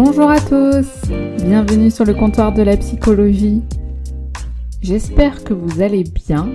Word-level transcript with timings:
Bonjour 0.00 0.30
à 0.30 0.38
tous, 0.38 1.10
bienvenue 1.44 1.90
sur 1.90 2.04
le 2.04 2.14
comptoir 2.14 2.54
de 2.54 2.62
la 2.62 2.76
psychologie. 2.76 3.62
J'espère 4.80 5.42
que 5.42 5.52
vous 5.52 5.82
allez 5.82 6.04
bien. 6.04 6.48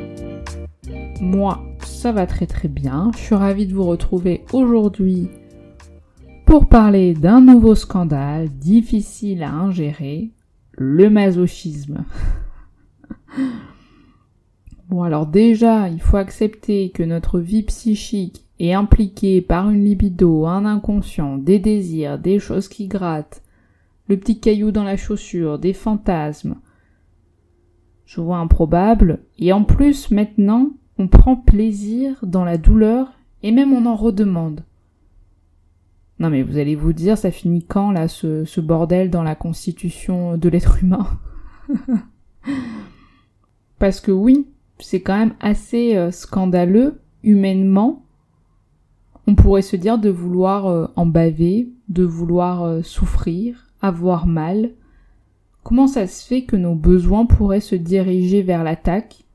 Moi, 1.20 1.62
ça 1.84 2.14
va 2.14 2.26
très 2.26 2.48
très 2.48 2.70
bien. 2.70 3.12
Je 3.18 3.20
suis 3.20 3.36
ravie 3.36 3.68
de 3.68 3.74
vous 3.74 3.84
retrouver 3.84 4.46
aujourd'hui 4.54 5.28
pour 6.46 6.70
parler 6.70 7.14
d'un 7.16 7.42
nouveau 7.42 7.76
scandale 7.76 8.48
difficile 8.48 9.44
à 9.44 9.52
ingérer, 9.52 10.32
le 10.78 11.10
masochisme. 11.10 12.06
bon 14.88 15.04
alors 15.04 15.26
déjà, 15.26 15.89
il 15.89 16.00
faut 16.00 16.16
accepter 16.16 16.92
que 16.92 17.04
notre 17.04 17.39
vie 17.39 17.64
psychique 17.64 18.44
est 18.60 18.73
impliquée 18.73 19.42
par 19.42 19.70
une 19.70 19.84
libido, 19.84 20.45
un 20.45 20.66
inconscient, 20.66 21.38
des 21.38 21.60
désirs, 21.60 22.17
des 22.17 22.39
choses 22.39 22.67
qui 22.67 22.88
grattent, 22.88 23.42
le 24.08 24.18
petit 24.18 24.40
caillou 24.40 24.72
dans 24.72 24.84
la 24.84 24.98
chaussure, 24.98 25.59
des 25.59 25.73
fantasmes. 25.73 26.56
Je 28.06 28.22
vois 28.22 28.38
improbable, 28.38 29.20
et 29.40 29.54
en 29.54 29.64
plus 29.64 30.12
maintenant, 30.12 30.72
on 30.98 31.08
prend 31.08 31.36
plaisir 31.36 32.18
dans 32.23 32.44
la 32.44 32.58
douleur, 32.58 33.14
et 33.42 33.52
même 33.52 33.73
on 33.73 33.86
en 33.86 33.95
redemande. 33.95 34.64
Non 36.20 36.30
mais 36.30 36.44
vous 36.44 36.58
allez 36.58 36.76
vous 36.76 36.94
dire, 36.94 37.18
ça 37.18 37.32
finit 37.32 37.66
quand 37.66 37.92
là, 37.92 38.08
ce, 38.08 38.45
ce 38.45 38.62
bordel 38.62 39.10
dans 39.10 39.23
la 39.23 39.36
constitution 39.36 40.38
de 40.38 40.50
l'être 40.50 40.84
humain? 40.84 41.20
Parce 43.80 44.00
que 44.00 44.12
oui, 44.12 44.48
c'est 44.80 45.02
quand 45.02 45.17
même 45.17 45.36
assez 45.40 45.95
euh, 45.95 46.12
scandaleux, 46.12 47.02
humainement. 47.23 48.06
On 49.28 49.36
pourrait 49.36 49.62
se 49.62 49.76
dire 49.76 49.98
de 49.98 50.10
vouloir 50.10 50.67
euh, 50.67 50.88
en 50.95 51.06
baver, 51.06 51.70
de 51.90 52.04
vouloir 52.04 52.64
euh, 52.64 52.82
souffrir, 52.82 53.73
avoir 53.84 54.26
mal. 54.26 54.72
Comment 55.62 55.86
ça 55.88 56.08
se 56.08 56.26
fait 56.26 56.45
que 56.45 56.56
nos 56.56 56.73
besoins 56.73 57.28
pourraient 57.28 57.59
se 57.59 57.76
diriger 57.76 58.42
vers 58.42 58.64
l'attaque? 58.64 59.26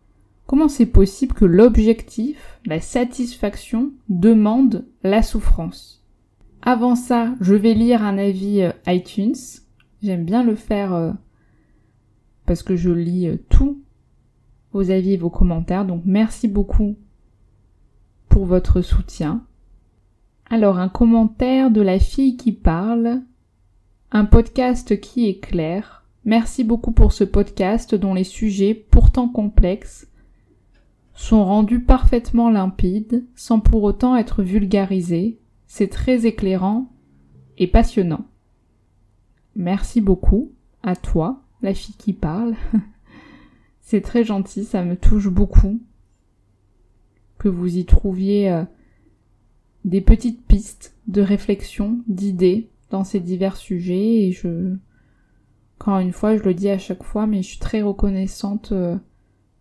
Comment 0.47 0.69
c'est 0.69 0.87
possible 0.87 1.35
que 1.35 1.45
l'objectif, 1.45 2.59
la 2.67 2.81
satisfaction, 2.81 3.93
demande 4.09 4.87
la 5.05 5.23
souffrance? 5.23 6.03
Avant 6.63 6.97
ça, 6.97 7.35
je 7.41 7.55
vais 7.55 7.75
lire 7.75 8.03
un 8.03 8.19
avis 8.19 8.63
euh, 8.63 8.73
iTunes. 8.87 9.37
J'aime 10.03 10.25
bien 10.25 10.43
le 10.43 10.57
faire 10.57 10.95
euh, 10.95 11.13
parce 12.47 12.63
que 12.63 12.77
je 12.77 12.91
lis 12.91 13.29
euh, 13.29 13.37
tous 13.49 13.81
vos 14.73 14.91
avis 14.91 15.13
et 15.13 15.17
vos 15.19 15.31
commentaires. 15.31 15.85
Donc 15.85 16.03
merci 16.05 16.49
beaucoup 16.49 16.97
pour 18.29 18.47
votre 18.47 18.81
soutien. 18.81 19.45
Alors 20.51 20.79
un 20.79 20.89
commentaire 20.89 21.71
de 21.71 21.83
la 21.83 21.99
fille 21.99 22.37
qui 22.37 22.53
parle. 22.53 23.23
Un 24.11 24.25
podcast 24.25 24.99
qui 25.01 25.29
est 25.29 25.39
clair. 25.39 26.03
Merci 26.25 26.65
beaucoup 26.65 26.93
pour 26.93 27.13
ce 27.13 27.25
podcast 27.25 27.95
dont 27.95 28.15
les 28.15 28.25
sujets, 28.25 28.73
pourtant 28.73 29.29
complexes, 29.29 30.09
sont 31.13 31.45
rendus 31.45 31.81
parfaitement 31.81 32.49
limpides 32.49 33.27
sans 33.35 33.61
pour 33.61 33.83
autant 33.83 34.17
être 34.17 34.43
vulgarisés. 34.43 35.39
C'est 35.67 35.89
très 35.89 36.25
éclairant 36.25 36.91
et 37.59 37.67
passionnant. 37.67 38.25
Merci 39.55 40.01
beaucoup 40.01 40.53
à 40.83 40.97
toi, 40.97 41.43
la 41.61 41.75
fille 41.75 41.97
qui 41.97 42.15
parle. 42.15 42.55
C'est 43.83 44.01
très 44.01 44.25
gentil, 44.25 44.65
ça 44.65 44.85
me 44.85 44.97
touche 44.97 45.29
beaucoup 45.29 45.83
que 47.37 47.49
vous 47.49 47.77
y 47.77 47.85
trouviez 47.85 48.51
euh, 48.51 48.65
des 49.85 50.01
petites 50.01 50.47
pistes 50.47 50.97
de 51.09 51.21
réflexion, 51.21 51.99
d'idées 52.07 52.71
dans 52.91 53.05
ces 53.05 53.21
divers 53.21 53.57
sujets 53.57 54.27
et 54.27 54.33
je 54.33 54.75
encore 55.81 55.99
une 55.99 56.13
fois 56.13 56.37
je 56.37 56.43
le 56.43 56.55
dis 56.55 56.69
à 56.69 56.79
chaque 56.79 57.03
fois 57.03 57.27
mais 57.27 57.43
je 57.43 57.49
suis 57.49 57.59
très 57.59 57.83
reconnaissante 57.83 58.73
euh, 58.73 58.97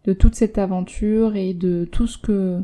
de 0.05 0.13
toute 0.13 0.35
cette 0.35 0.57
aventure 0.57 1.35
et 1.35 1.53
de 1.53 1.85
tout 1.91 2.07
ce 2.07 2.17
que 2.17 2.61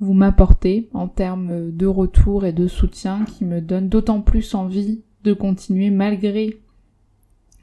vous 0.00 0.14
m'apportez 0.14 0.88
en 0.92 1.08
termes 1.08 1.70
de 1.70 1.86
retour 1.86 2.44
et 2.44 2.52
de 2.52 2.66
soutien 2.66 3.24
qui 3.24 3.44
me 3.44 3.60
donne 3.60 3.88
d'autant 3.88 4.20
plus 4.20 4.54
envie 4.54 5.02
de 5.24 5.32
continuer 5.32 5.90
malgré 5.90 6.60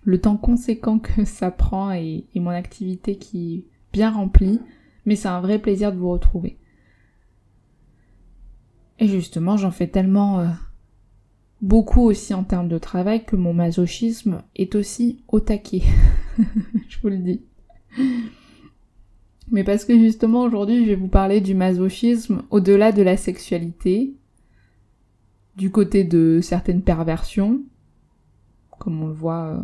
le 0.03 0.19
temps 0.19 0.38
conséquent 0.38 1.00
que 1.00 1.23
ça 1.25 1.51
prend 1.51 1.91
et, 1.91 2.25
et 2.34 2.39
mon 2.39 2.50
activité 2.50 3.18
qui 3.18 3.56
est 3.56 3.66
bien 3.91 4.12
remplie, 4.12 4.62
mais 5.06 5.16
c'est 5.16 5.28
un 5.28 5.41
vrai 5.41 5.59
plaisir 5.59 5.91
de 5.91 5.97
vous 5.97 6.09
retrouver. 6.09 6.57
Et 9.00 9.07
justement, 9.07 9.57
j'en 9.57 9.72
fais 9.72 9.88
tellement 9.88 10.39
euh, 10.39 10.47
beaucoup 11.61 12.01
aussi 12.01 12.33
en 12.33 12.43
termes 12.43 12.69
de 12.69 12.77
travail 12.77 13.25
que 13.25 13.35
mon 13.35 13.53
masochisme 13.53 14.41
est 14.55 14.75
aussi 14.75 15.23
au 15.27 15.39
taquet. 15.39 15.83
je 16.87 16.99
vous 17.01 17.09
le 17.09 17.17
dis. 17.17 17.41
Mais 19.51 19.63
parce 19.63 19.83
que 19.83 19.97
justement 19.97 20.43
aujourd'hui 20.43 20.83
je 20.85 20.89
vais 20.89 20.95
vous 20.95 21.07
parler 21.07 21.41
du 21.41 21.55
masochisme 21.55 22.43
au-delà 22.49 22.91
de 22.91 23.01
la 23.01 23.17
sexualité, 23.17 24.13
du 25.55 25.71
côté 25.71 26.03
de 26.03 26.39
certaines 26.41 26.83
perversions, 26.83 27.61
comme 28.77 29.03
on 29.03 29.07
le 29.07 29.13
voit, 29.13 29.45
euh, 29.45 29.61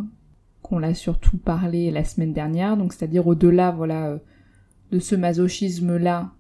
qu'on 0.62 0.79
l'a 0.79 0.94
surtout 0.94 1.38
parlé 1.38 1.91
la 1.91 2.03
semaine 2.03 2.33
dernière, 2.33 2.75
donc 2.75 2.94
c'est-à-dire 2.94 3.27
au-delà, 3.27 3.72
voilà, 3.72 4.07
euh, 4.07 4.17
de 4.91 5.00
ce 5.00 5.16
masochisme-là, 5.16 6.33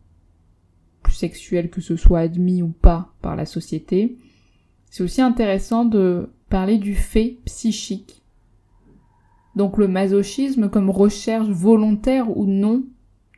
plus 1.03 1.13
sexuel 1.13 1.69
que 1.69 1.81
ce 1.81 1.95
soit 1.95 2.19
admis 2.19 2.61
ou 2.61 2.69
pas 2.69 3.13
par 3.21 3.35
la 3.35 3.45
société. 3.45 4.17
C'est 4.95 5.03
aussi 5.03 5.21
intéressant 5.21 5.83
de 5.83 6.29
parler 6.47 6.77
du 6.77 6.95
fait 6.95 7.39
psychique. 7.43 8.23
Donc 9.57 9.77
le 9.77 9.89
masochisme 9.89 10.69
comme 10.69 10.89
recherche 10.89 11.49
volontaire 11.49 12.37
ou 12.37 12.45
non 12.45 12.85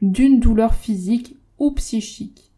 d'une 0.03 0.40
douleur 0.40 0.75
physique 0.75 1.35
ou 1.57 1.72
psychique. 1.72 2.51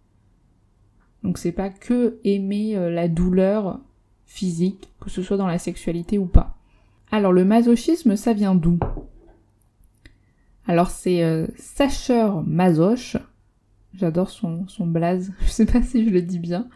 Donc 1.23 1.37
c'est 1.37 1.53
pas 1.53 1.69
que 1.69 2.19
aimer 2.25 2.75
euh, 2.75 2.89
la 2.89 3.07
douleur 3.07 3.79
physique, 4.25 4.91
que 4.99 5.09
ce 5.09 5.21
soit 5.21 5.37
dans 5.37 5.47
la 5.47 5.59
sexualité 5.59 6.17
ou 6.17 6.25
pas. 6.25 6.57
Alors 7.09 7.31
le 7.31 7.45
masochisme, 7.45 8.17
ça 8.17 8.33
vient 8.33 8.53
d'où? 8.53 8.79
Alors 10.67 10.89
c'est 10.89 11.23
euh, 11.23 11.47
Sacher 11.55 12.31
Masoch, 12.45 13.15
j'adore 13.93 14.29
son, 14.29 14.67
son 14.67 14.87
blaze, 14.87 15.31
je 15.39 15.47
sais 15.47 15.65
pas 15.65 15.81
si 15.81 16.03
je 16.03 16.09
le 16.09 16.21
dis 16.21 16.39
bien, 16.39 16.67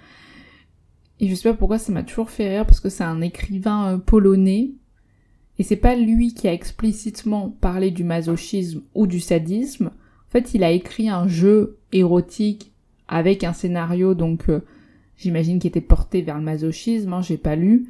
et 1.20 1.28
je 1.28 1.36
sais 1.36 1.50
pas 1.50 1.56
pourquoi 1.56 1.78
ça 1.78 1.92
m'a 1.92 2.04
toujours 2.04 2.30
fait 2.30 2.50
rire 2.50 2.66
parce 2.66 2.80
que 2.80 2.90
c'est 2.90 3.04
un 3.04 3.22
écrivain 3.22 3.94
euh, 3.94 3.98
polonais 3.98 4.72
et 5.60 5.64
c'est 5.64 5.76
pas 5.76 5.96
lui 5.96 6.34
qui 6.34 6.48
a 6.48 6.54
explicitement 6.54 7.50
parlé 7.62 7.92
du 7.92 8.04
masochisme 8.04 8.82
ou 8.96 9.06
du 9.06 9.20
sadisme. 9.20 9.88
En 9.88 10.32
fait, 10.32 10.54
il 10.54 10.64
a 10.64 10.72
écrit 10.72 11.10
un 11.10 11.28
jeu 11.28 11.78
érotique 11.92 12.72
avec 13.08 13.44
un 13.44 13.54
scénario, 13.54 14.16
donc 14.16 14.50
euh, 14.50 14.62
j'imagine 15.16 15.60
qui 15.60 15.68
était 15.68 15.82
porté 15.82 16.22
vers 16.22 16.38
le 16.38 16.44
masochisme, 16.44 17.14
hein, 17.14 17.22
j'ai 17.22 17.38
pas 17.38 17.56
lu. 17.56 17.90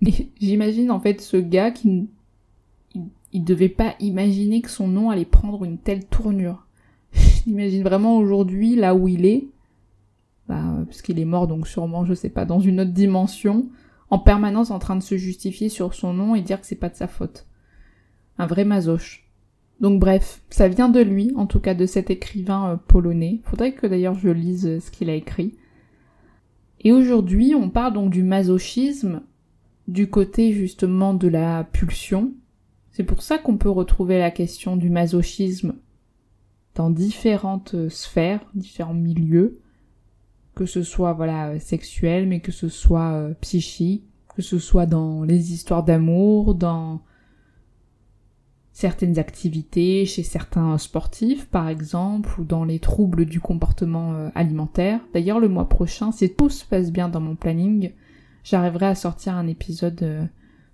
Mais 0.00 0.12
j'imagine 0.40 0.90
en 0.90 1.00
fait 1.00 1.20
ce 1.20 1.36
gars 1.36 1.70
qui 1.70 2.08
il, 3.32 3.44
devait 3.44 3.68
pas 3.68 3.94
imaginer 4.00 4.60
que 4.60 4.70
son 4.70 4.88
nom 4.88 5.10
allait 5.10 5.24
prendre 5.24 5.64
une 5.64 5.78
telle 5.78 6.04
tournure. 6.06 6.66
J'imagine 7.46 7.82
vraiment 7.82 8.18
aujourd'hui 8.18 8.76
là 8.76 8.94
où 8.94 9.08
il 9.08 9.24
est, 9.24 9.48
bah, 10.48 10.62
parce 10.86 11.02
qu'il 11.02 11.18
est 11.18 11.24
mort 11.24 11.46
donc 11.46 11.68
sûrement 11.68 12.04
je 12.04 12.14
sais 12.14 12.28
pas 12.28 12.44
dans 12.44 12.60
une 12.60 12.80
autre 12.80 12.92
dimension 12.92 13.68
en 14.12 14.18
permanence 14.18 14.70
en 14.70 14.78
train 14.78 14.96
de 14.96 15.02
se 15.02 15.16
justifier 15.16 15.70
sur 15.70 15.94
son 15.94 16.12
nom 16.12 16.34
et 16.34 16.42
dire 16.42 16.60
que 16.60 16.66
c'est 16.66 16.74
pas 16.74 16.90
de 16.90 16.96
sa 16.96 17.08
faute. 17.08 17.46
Un 18.36 18.46
vrai 18.46 18.66
masoche. 18.66 19.26
Donc 19.80 19.98
bref, 19.98 20.42
ça 20.50 20.68
vient 20.68 20.90
de 20.90 21.00
lui, 21.00 21.32
en 21.34 21.46
tout 21.46 21.60
cas 21.60 21.72
de 21.72 21.86
cet 21.86 22.10
écrivain 22.10 22.72
euh, 22.72 22.76
polonais. 22.76 23.40
Faudrait 23.44 23.72
que 23.72 23.86
d'ailleurs 23.86 24.18
je 24.18 24.28
lise 24.28 24.66
euh, 24.66 24.80
ce 24.80 24.90
qu'il 24.90 25.08
a 25.08 25.14
écrit. 25.14 25.54
Et 26.82 26.92
aujourd'hui, 26.92 27.54
on 27.54 27.70
parle 27.70 27.94
donc 27.94 28.10
du 28.10 28.22
masochisme 28.22 29.22
du 29.88 30.10
côté 30.10 30.52
justement 30.52 31.14
de 31.14 31.28
la 31.28 31.64
pulsion. 31.64 32.34
C'est 32.90 33.04
pour 33.04 33.22
ça 33.22 33.38
qu'on 33.38 33.56
peut 33.56 33.70
retrouver 33.70 34.18
la 34.18 34.30
question 34.30 34.76
du 34.76 34.90
masochisme 34.90 35.74
dans 36.74 36.90
différentes 36.90 37.88
sphères, 37.88 38.44
différents 38.54 38.92
milieux, 38.92 39.58
que 40.54 40.66
ce 40.66 40.82
soit 40.82 41.12
voilà 41.12 41.58
sexuel, 41.58 42.28
mais 42.28 42.40
que 42.40 42.52
ce 42.52 42.68
soit 42.68 43.12
euh, 43.12 43.34
psychique, 43.40 44.04
que 44.34 44.42
ce 44.42 44.58
soit 44.58 44.86
dans 44.86 45.22
les 45.24 45.52
histoires 45.52 45.84
d'amour, 45.84 46.54
dans 46.54 47.02
certaines 48.72 49.18
activités 49.18 50.06
chez 50.06 50.22
certains 50.22 50.78
sportifs 50.78 51.46
par 51.46 51.68
exemple 51.68 52.40
ou 52.40 52.44
dans 52.44 52.64
les 52.64 52.78
troubles 52.78 53.26
du 53.26 53.40
comportement 53.40 54.14
euh, 54.14 54.30
alimentaire. 54.34 55.00
D'ailleurs 55.12 55.40
le 55.40 55.48
mois 55.48 55.68
prochain, 55.68 56.10
si 56.12 56.32
tout 56.34 56.50
se 56.50 56.64
passe 56.64 56.90
bien 56.90 57.08
dans 57.08 57.20
mon 57.20 57.36
planning, 57.36 57.92
j'arriverai 58.44 58.86
à 58.86 58.94
sortir 58.94 59.34
un 59.34 59.46
épisode 59.46 60.02
euh, 60.02 60.24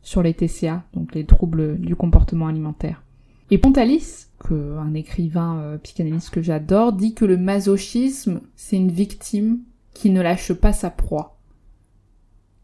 sur 0.02 0.22
les 0.22 0.34
TCA, 0.34 0.84
donc 0.94 1.14
les 1.14 1.26
troubles 1.26 1.78
du 1.78 1.96
comportement 1.96 2.46
alimentaire. 2.46 3.02
Et 3.50 3.58
Pontalis, 3.58 4.26
que, 4.38 4.76
un 4.78 4.94
écrivain 4.94 5.58
euh, 5.58 5.78
psychanalyste 5.78 6.30
que 6.30 6.42
j'adore, 6.42 6.92
dit 6.92 7.14
que 7.14 7.24
le 7.24 7.36
masochisme, 7.36 8.40
c'est 8.54 8.76
une 8.76 8.90
victime 8.90 9.60
qui 9.98 10.10
ne 10.10 10.22
lâche 10.22 10.52
pas 10.52 10.72
sa 10.72 10.90
proie. 10.90 11.40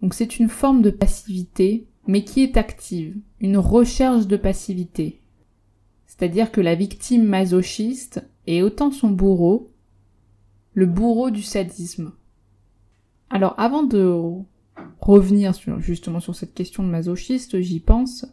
Donc 0.01 0.15
c'est 0.15 0.39
une 0.39 0.49
forme 0.49 0.83
de 0.83 0.91
passivité, 0.91 1.89
mais 2.07 2.23
qui 2.23 2.45
est 2.45 2.57
active, 2.57 3.17
une 3.41 3.59
recherche 3.59 4.29
de 4.29 4.37
passivité. 4.37 5.21
C'est-à-dire 6.07 6.53
que 6.53 6.61
la 6.61 6.77
victime 6.77 7.25
masochiste 7.25 8.25
est 8.47 8.63
autant 8.63 8.93
son 8.93 9.11
bourreau, 9.11 9.73
le 10.75 10.87
bourreau 10.87 11.31
du 11.31 11.43
sadisme. 11.43 12.13
Alors 13.31 13.57
avant 13.59 13.83
de 13.83 14.17
revenir 15.01 15.53
justement 15.79 16.21
sur 16.21 16.37
cette 16.37 16.55
question 16.55 16.85
de 16.85 16.89
masochiste, 16.89 17.61
j'y 17.61 17.81
pense. 17.81 18.27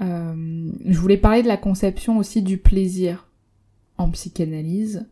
Euh, 0.00 0.72
je 0.86 0.98
voulais 0.98 1.18
parler 1.18 1.42
de 1.42 1.48
la 1.48 1.58
conception 1.58 2.16
aussi 2.16 2.40
du 2.40 2.56
plaisir 2.56 3.28
en 3.98 4.10
psychanalyse, 4.10 5.06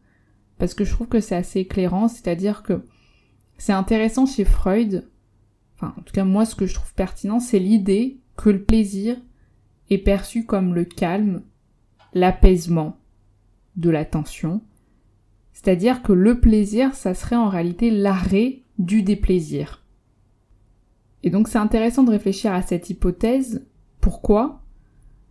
parce 0.58 0.74
que 0.74 0.84
je 0.84 0.92
trouve 0.92 1.08
que 1.08 1.20
c'est 1.20 1.34
assez 1.34 1.60
éclairant, 1.60 2.08
c'est-à-dire 2.08 2.62
que 2.62 2.82
c'est 3.58 3.72
intéressant 3.72 4.26
chez 4.26 4.44
Freud, 4.44 5.08
enfin 5.76 5.94
en 5.98 6.02
tout 6.02 6.12
cas 6.12 6.24
moi 6.24 6.44
ce 6.44 6.54
que 6.54 6.66
je 6.66 6.74
trouve 6.74 6.92
pertinent, 6.94 7.40
c'est 7.40 7.58
l'idée 7.58 8.18
que 8.36 8.50
le 8.50 8.62
plaisir 8.62 9.16
est 9.90 9.98
perçu 9.98 10.44
comme 10.44 10.74
le 10.74 10.84
calme, 10.84 11.42
l'apaisement 12.12 12.98
de 13.76 13.90
la 13.90 14.04
tension. 14.04 14.62
C'est-à-dire 15.52 16.02
que 16.02 16.12
le 16.12 16.40
plaisir, 16.40 16.94
ça 16.94 17.14
serait 17.14 17.36
en 17.36 17.48
réalité 17.48 17.90
l'arrêt 17.90 18.60
du 18.78 19.02
déplaisir. 19.02 19.82
Et 21.22 21.30
donc 21.30 21.48
c'est 21.48 21.58
intéressant 21.58 22.04
de 22.04 22.10
réfléchir 22.10 22.52
à 22.52 22.62
cette 22.62 22.90
hypothèse. 22.90 23.66
Pourquoi? 24.00 24.62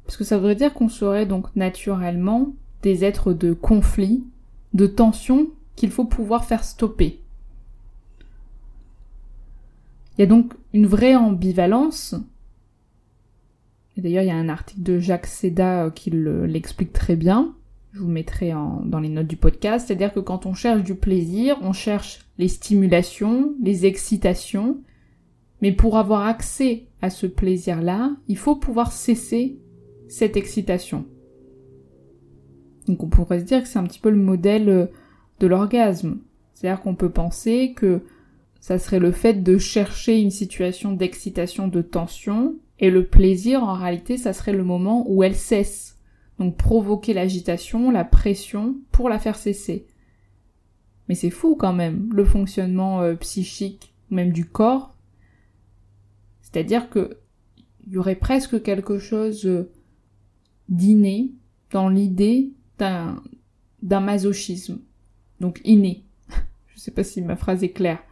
Parce 0.05 0.17
que 0.17 0.23
ça 0.23 0.37
voudrait 0.37 0.55
dire 0.55 0.73
qu'on 0.73 0.89
serait 0.89 1.25
donc 1.25 1.55
naturellement 1.55 2.53
des 2.81 3.03
êtres 3.03 3.33
de 3.33 3.53
conflit, 3.53 4.23
de 4.75 4.85
tension 4.85 5.47
qu'il 5.75 5.89
faut 5.89 6.05
pouvoir 6.05 6.45
faire 6.45 6.63
stopper. 6.63 7.19
Il 10.17 10.21
y 10.21 10.23
a 10.23 10.27
donc 10.27 10.53
une 10.73 10.85
vraie 10.85 11.15
ambivalence 11.15 12.15
et 13.97 14.01
d'ailleurs, 14.01 14.23
il 14.23 14.27
y 14.27 14.31
a 14.31 14.35
un 14.35 14.49
article 14.49 14.83
de 14.83 14.99
Jacques 14.99 15.27
Seda 15.27 15.85
euh, 15.85 15.89
qui 15.89 16.09
l'explique 16.11 16.93
très 16.93 17.15
bien. 17.15 17.55
Je 17.93 17.99
vous 17.99 18.09
mettrai 18.09 18.51
dans 18.51 18.99
les 18.99 19.07
notes 19.07 19.27
du 19.27 19.37
podcast. 19.37 19.87
C'est-à-dire 19.87 20.13
que 20.13 20.19
quand 20.19 20.45
on 20.45 20.53
cherche 20.53 20.83
du 20.83 20.95
plaisir, 20.95 21.57
on 21.61 21.71
cherche 21.71 22.25
les 22.37 22.49
stimulations, 22.49 23.55
les 23.63 23.85
excitations. 23.85 24.81
Mais 25.61 25.71
pour 25.71 25.97
avoir 25.97 26.27
accès 26.27 26.87
à 27.01 27.09
ce 27.09 27.25
plaisir-là, 27.25 28.11
il 28.27 28.37
faut 28.37 28.57
pouvoir 28.57 28.91
cesser 28.91 29.59
cette 30.09 30.35
excitation. 30.35 31.05
Donc 32.87 33.03
on 33.03 33.07
pourrait 33.07 33.39
se 33.39 33.45
dire 33.45 33.61
que 33.61 33.67
c'est 33.67 33.79
un 33.79 33.83
petit 33.83 33.99
peu 33.99 34.09
le 34.09 34.17
modèle 34.17 34.69
euh, 34.69 34.85
de 35.39 35.47
l'orgasme. 35.47 36.19
C'est-à-dire 36.53 36.81
qu'on 36.81 36.95
peut 36.95 37.11
penser 37.11 37.73
que 37.75 38.01
ça 38.59 38.79
serait 38.79 38.99
le 38.99 39.11
fait 39.11 39.43
de 39.43 39.57
chercher 39.57 40.19
une 40.19 40.31
situation 40.31 40.91
d'excitation, 40.91 41.67
de 41.67 41.81
tension, 41.81 42.55
et 42.79 42.89
le 42.89 43.05
plaisir, 43.05 43.63
en 43.63 43.73
réalité, 43.73 44.17
ça 44.17 44.33
serait 44.33 44.53
le 44.53 44.63
moment 44.63 45.05
où 45.07 45.23
elle 45.23 45.35
cesse. 45.35 45.97
Donc 46.39 46.57
provoquer 46.57 47.13
l'agitation, 47.13 47.91
la 47.91 48.03
pression 48.03 48.75
pour 48.91 49.07
la 49.07 49.19
faire 49.19 49.37
cesser. 49.37 49.87
Mais 51.07 51.15
c'est 51.15 51.29
fou 51.29 51.55
quand 51.55 51.73
même, 51.73 52.09
le 52.13 52.25
fonctionnement 52.25 53.01
euh, 53.01 53.15
psychique, 53.15 53.93
même 54.09 54.31
du 54.31 54.45
corps. 54.45 54.95
C'est-à-dire 56.41 56.89
que 56.89 57.17
il 57.87 57.93
y 57.93 57.97
aurait 57.97 58.15
presque 58.15 58.63
quelque 58.63 58.97
chose 58.97 59.45
euh, 59.45 59.71
d'inné 60.69 61.31
dans 61.71 61.87
l'idée 61.87 62.51
d'un, 62.77 63.21
masochisme. 63.81 64.79
Donc 65.39 65.61
inné. 65.63 66.03
Je 66.67 66.79
sais 66.79 66.91
pas 66.91 67.03
si 67.03 67.21
ma 67.21 67.35
phrase 67.35 67.63
est 67.63 67.71
claire. 67.71 68.03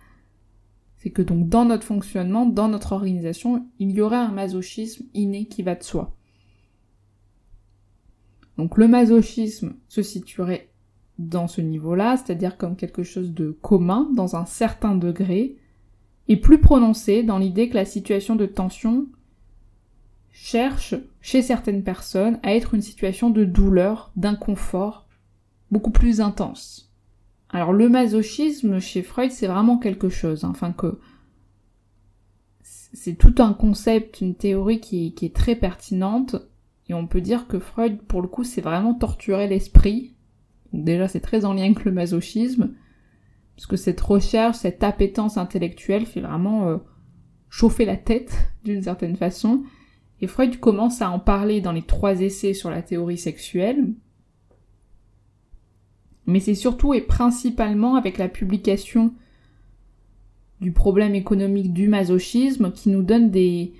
C'est 0.97 1.09
que 1.09 1.21
donc 1.21 1.49
dans 1.49 1.65
notre 1.65 1.85
fonctionnement, 1.85 2.45
dans 2.45 2.69
notre 2.69 2.93
organisation, 2.93 3.65
il 3.79 3.91
y 3.91 4.01
aurait 4.01 4.15
un 4.15 4.31
masochisme 4.31 5.05
inné 5.13 5.45
qui 5.45 5.63
va 5.63 5.75
de 5.75 5.83
soi. 5.83 6.15
Donc 8.57 8.77
le 8.77 8.87
masochisme 8.87 9.75
se 9.89 10.01
situerait 10.01 10.69
dans 11.19 11.47
ce 11.47 11.61
niveau-là, 11.61 12.17
c'est-à-dire 12.17 12.57
comme 12.57 12.75
quelque 12.75 13.03
chose 13.03 13.33
de 13.33 13.51
commun, 13.61 14.09
dans 14.15 14.35
un 14.35 14.45
certain 14.45 14.95
degré, 14.95 15.57
et 16.27 16.37
plus 16.37 16.59
prononcé 16.59 17.23
dans 17.23 17.37
l'idée 17.37 17.69
que 17.69 17.75
la 17.75 17.85
situation 17.85 18.35
de 18.35 18.45
tension 18.45 19.07
cherche, 20.31 20.95
chez 21.23 21.41
certaines 21.41 21.83
personnes, 21.83 22.37
à 22.43 22.53
être 22.53 22.73
une 22.75 22.81
situation 22.81 23.29
de 23.29 23.45
douleur, 23.45 24.11
d'inconfort, 24.17 25.07
beaucoup 25.71 25.89
plus 25.89 26.19
intense. 26.19 26.93
Alors 27.49 27.71
le 27.71 27.87
masochisme 27.87 28.79
chez 28.79 29.01
Freud, 29.01 29.31
c'est 29.31 29.47
vraiment 29.47 29.77
quelque 29.77 30.09
chose, 30.09 30.43
hein. 30.43 30.49
enfin 30.51 30.73
que 30.73 30.99
c'est 32.61 33.15
tout 33.15 33.35
un 33.39 33.53
concept, 33.53 34.19
une 34.19 34.35
théorie 34.35 34.81
qui, 34.81 35.15
est 35.21 35.35
très 35.35 35.55
pertinente, 35.55 36.35
et 36.89 36.93
on 36.93 37.07
peut 37.07 37.21
dire 37.21 37.47
que 37.47 37.57
Freud, 37.57 38.01
pour 38.01 38.21
le 38.21 38.27
coup, 38.27 38.43
c'est 38.43 38.61
vraiment 38.61 38.93
torturer 38.93 39.47
l'esprit. 39.47 40.15
Déjà, 40.73 41.07
c'est 41.07 41.21
très 41.21 41.45
en 41.45 41.53
lien 41.53 41.63
avec 41.63 41.85
le 41.85 41.93
masochisme, 41.93 42.73
parce 43.55 43.65
que 43.65 43.77
cette 43.77 44.01
recherche, 44.01 44.57
cette 44.57 44.83
appétence 44.83 45.37
intellectuelle 45.37 46.05
fait 46.05 46.21
vraiment 46.21 46.67
euh, 46.67 46.77
chauffer 47.49 47.85
la 47.85 47.97
tête, 47.97 48.35
d'une 48.65 48.83
certaine 48.83 49.15
façon. 49.15 49.63
Et 50.23 50.27
Freud 50.27 50.57
commence 50.61 51.01
à 51.01 51.09
en 51.09 51.19
parler 51.19 51.59
dans 51.59 51.73
les 51.73 51.81
trois 51.81 52.21
essais 52.21 52.53
sur 52.53 52.69
la 52.69 52.81
théorie 52.81 53.17
sexuelle, 53.17 53.89
mais 56.25 56.39
c'est 56.39 56.55
surtout 56.55 56.93
et 56.93 57.01
principalement 57.01 57.95
avec 57.95 58.17
la 58.17 58.29
publication 58.29 59.13
du 60.61 60.71
problème 60.71 61.13
économique 61.13 61.73
du 61.73 61.89
masochisme 61.89 62.71
qui 62.71 62.87
nous 62.87 63.03
donne 63.03 63.31
des, 63.31 63.73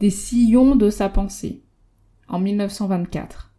des 0.00 0.08
sillons 0.08 0.76
de 0.76 0.88
sa 0.88 1.10
pensée 1.10 1.60
en 2.26 2.40
1924. 2.40 3.52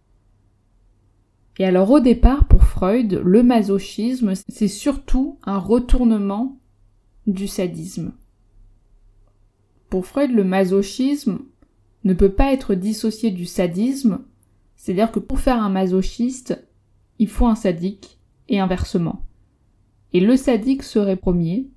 Et 1.59 1.65
alors 1.65 1.91
au 1.91 1.99
départ, 1.99 2.47
pour 2.47 2.63
Freud, 2.63 3.21
le 3.23 3.43
masochisme, 3.43 4.33
c'est 4.49 4.67
surtout 4.67 5.37
un 5.43 5.59
retournement 5.59 6.57
du 7.27 7.47
sadisme. 7.47 8.11
Pour 9.91 10.07
Freud, 10.07 10.31
le 10.31 10.43
masochisme 10.43 11.37
ne 12.03 12.13
peut 12.13 12.31
pas 12.31 12.51
être 12.51 12.75
dissocié 12.75 13.31
du 13.31 13.45
sadisme, 13.45 14.19
c'est-à-dire 14.75 15.11
que 15.11 15.19
pour 15.19 15.39
faire 15.39 15.61
un 15.61 15.69
masochiste, 15.69 16.65
il 17.19 17.27
faut 17.27 17.47
un 17.47 17.55
sadique, 17.55 18.19
et 18.49 18.59
inversement. 18.59 19.25
Et 20.11 20.19
le 20.19 20.37
sadique 20.37 20.83
serait 20.83 21.15
premier, 21.15 21.69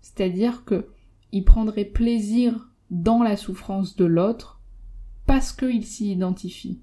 c'est-à-dire 0.00 0.64
que 0.64 0.88
il 1.32 1.44
prendrait 1.44 1.86
plaisir 1.86 2.70
dans 2.90 3.22
la 3.22 3.36
souffrance 3.36 3.96
de 3.96 4.04
l'autre 4.04 4.60
parce 5.26 5.52
qu'il 5.52 5.86
s'y 5.86 6.12
identifie. 6.12 6.82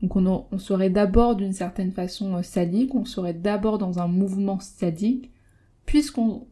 Donc 0.00 0.14
on, 0.14 0.46
on 0.50 0.58
serait 0.58 0.90
d'abord 0.90 1.34
d'une 1.34 1.52
certaine 1.52 1.90
façon 1.90 2.36
euh, 2.36 2.42
sadique, 2.42 2.94
on 2.94 3.04
serait 3.04 3.34
d'abord 3.34 3.78
dans 3.78 3.98
un 3.98 4.06
mouvement 4.06 4.60
sadique, 4.60 5.32
puisqu'on 5.86 6.46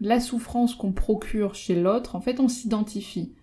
la 0.00 0.18
souffrance 0.18 0.74
qu'on 0.74 0.92
procure 0.92 1.54
chez 1.54 1.80
l'autre, 1.80 2.16
en 2.16 2.20
fait 2.20 2.40
on 2.40 2.48
s'identifie. 2.48 3.34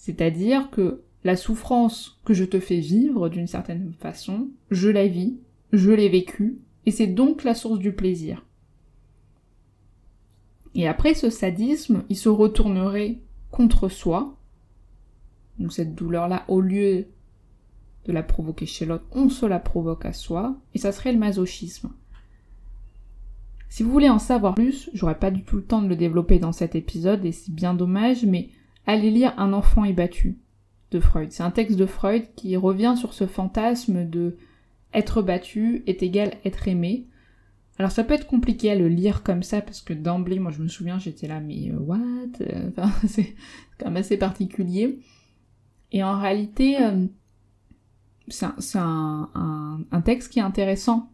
C'est-à-dire 0.00 0.70
que 0.70 1.02
la 1.24 1.36
souffrance 1.36 2.18
que 2.24 2.32
je 2.32 2.46
te 2.46 2.58
fais 2.58 2.80
vivre 2.80 3.28
d'une 3.28 3.46
certaine 3.46 3.92
façon, 4.00 4.48
je 4.70 4.88
la 4.88 5.06
vis, 5.06 5.36
je 5.74 5.90
l'ai 5.90 6.08
vécu, 6.08 6.58
et 6.86 6.90
c'est 6.90 7.06
donc 7.06 7.44
la 7.44 7.54
source 7.54 7.78
du 7.78 7.92
plaisir. 7.92 8.42
Et 10.74 10.88
après 10.88 11.12
ce 11.12 11.28
sadisme, 11.28 12.04
il 12.08 12.16
se 12.16 12.30
retournerait 12.30 13.18
contre 13.50 13.90
soi. 13.90 14.38
Donc 15.58 15.74
cette 15.74 15.94
douleur-là, 15.94 16.46
au 16.48 16.62
lieu 16.62 17.04
de 18.06 18.12
la 18.12 18.22
provoquer 18.22 18.64
chez 18.64 18.86
l'autre, 18.86 19.04
on 19.12 19.28
se 19.28 19.44
la 19.44 19.58
provoque 19.58 20.06
à 20.06 20.14
soi, 20.14 20.56
et 20.72 20.78
ça 20.78 20.92
serait 20.92 21.12
le 21.12 21.18
masochisme. 21.18 21.90
Si 23.68 23.82
vous 23.82 23.92
voulez 23.92 24.08
en 24.08 24.18
savoir 24.18 24.54
plus, 24.54 24.88
j'aurais 24.94 25.18
pas 25.18 25.30
du 25.30 25.44
tout 25.44 25.56
le 25.56 25.64
temps 25.64 25.82
de 25.82 25.88
le 25.88 25.96
développer 25.96 26.38
dans 26.38 26.52
cet 26.52 26.74
épisode 26.74 27.22
et 27.26 27.32
c'est 27.32 27.52
bien 27.52 27.74
dommage, 27.74 28.24
mais 28.24 28.48
allez 28.86 29.10
lire 29.10 29.34
Un 29.36 29.52
enfant 29.52 29.84
est 29.84 29.92
battu 29.92 30.38
de 30.90 31.00
Freud. 31.00 31.30
C'est 31.32 31.42
un 31.42 31.50
texte 31.50 31.76
de 31.78 31.86
Freud 31.86 32.24
qui 32.34 32.56
revient 32.56 32.94
sur 32.96 33.14
ce 33.14 33.26
fantasme 33.26 34.08
de 34.08 34.36
être 34.92 35.22
battu 35.22 35.84
est 35.86 36.02
égal 36.02 36.34
être 36.44 36.66
aimé. 36.66 37.06
Alors 37.78 37.92
ça 37.92 38.04
peut 38.04 38.14
être 38.14 38.26
compliqué 38.26 38.70
à 38.70 38.74
le 38.74 38.88
lire 38.88 39.22
comme 39.22 39.42
ça 39.42 39.62
parce 39.62 39.80
que 39.80 39.94
d'emblée, 39.94 40.38
moi 40.38 40.50
je 40.50 40.62
me 40.62 40.68
souviens, 40.68 40.98
j'étais 40.98 41.28
là, 41.28 41.40
mais 41.40 41.70
euh, 41.70 41.78
what? 41.78 41.98
Enfin, 42.68 42.90
c'est 43.06 43.34
quand 43.78 43.86
même 43.86 43.96
assez 43.96 44.16
particulier. 44.16 44.98
Et 45.92 46.02
en 46.02 46.20
réalité, 46.20 46.82
euh, 46.82 47.06
c'est 48.28 48.78
un, 48.78 49.28
un, 49.90 50.00
texte 50.02 50.32
qui 50.32 50.38
est 50.38 50.42
intéressant 50.42 51.10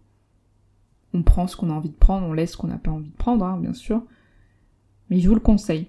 on 1.16 1.22
prend 1.22 1.46
ce 1.46 1.56
qu'on 1.56 1.70
a 1.70 1.72
envie 1.72 1.90
de 1.90 1.94
prendre, 1.94 2.26
on 2.26 2.32
laisse 2.32 2.52
ce 2.52 2.56
qu'on 2.56 2.66
n'a 2.66 2.78
pas 2.78 2.90
envie 2.90 3.08
de 3.08 3.16
prendre, 3.16 3.44
hein, 3.44 3.58
bien 3.58 3.72
sûr. 3.72 4.02
Mais 5.08 5.18
je 5.18 5.28
vous 5.28 5.34
le 5.34 5.40
conseille. 5.40 5.88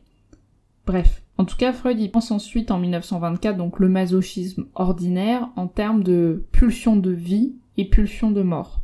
Bref. 0.85 1.21
En 1.37 1.45
tout 1.45 1.55
cas, 1.55 1.71
Freud 1.71 1.99
y 1.99 2.09
pense 2.09 2.31
ensuite 2.31 2.71
en 2.71 2.79
1924, 2.79 3.57
donc 3.57 3.79
le 3.79 3.89
masochisme 3.89 4.65
ordinaire, 4.73 5.49
en 5.55 5.67
termes 5.67 6.03
de 6.03 6.43
pulsion 6.51 6.95
de 6.95 7.11
vie 7.11 7.55
et 7.77 7.87
pulsion 7.87 8.31
de 8.31 8.41
mort. 8.41 8.81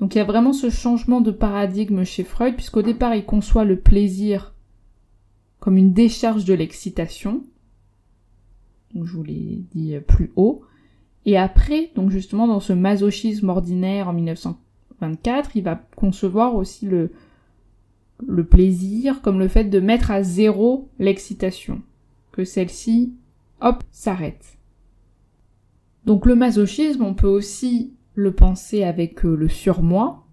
Donc 0.00 0.14
il 0.14 0.18
y 0.18 0.20
a 0.20 0.24
vraiment 0.24 0.52
ce 0.52 0.70
changement 0.70 1.20
de 1.20 1.30
paradigme 1.30 2.02
chez 2.04 2.24
Freud, 2.24 2.56
puisqu'au 2.56 2.82
départ 2.82 3.14
il 3.14 3.24
conçoit 3.24 3.64
le 3.64 3.78
plaisir 3.78 4.54
comme 5.60 5.76
une 5.76 5.92
décharge 5.92 6.44
de 6.44 6.52
l'excitation, 6.52 7.44
je 8.94 9.12
vous 9.12 9.22
l'ai 9.22 9.64
dit 9.70 9.96
plus 10.06 10.32
haut, 10.36 10.62
et 11.24 11.38
après, 11.38 11.90
donc 11.94 12.10
justement 12.10 12.46
dans 12.46 12.60
ce 12.60 12.72
masochisme 12.72 13.48
ordinaire 13.48 14.08
en 14.08 14.12
1924, 14.12 15.56
il 15.56 15.62
va 15.62 15.76
concevoir 15.96 16.54
aussi 16.54 16.84
le, 16.86 17.12
le 18.26 18.44
plaisir 18.44 19.22
comme 19.22 19.38
le 19.38 19.48
fait 19.48 19.64
de 19.64 19.80
mettre 19.80 20.10
à 20.10 20.22
zéro 20.22 20.88
l'excitation, 20.98 21.82
que 22.32 22.44
celle-ci, 22.44 23.14
hop, 23.60 23.82
s'arrête. 23.90 24.58
Donc 26.04 26.26
le 26.26 26.34
masochisme, 26.34 27.02
on 27.02 27.14
peut 27.14 27.28
aussi 27.28 27.94
le 28.14 28.32
penser 28.32 28.84
avec 28.84 29.24
euh, 29.24 29.34
le 29.34 29.48
surmoi. 29.48 30.26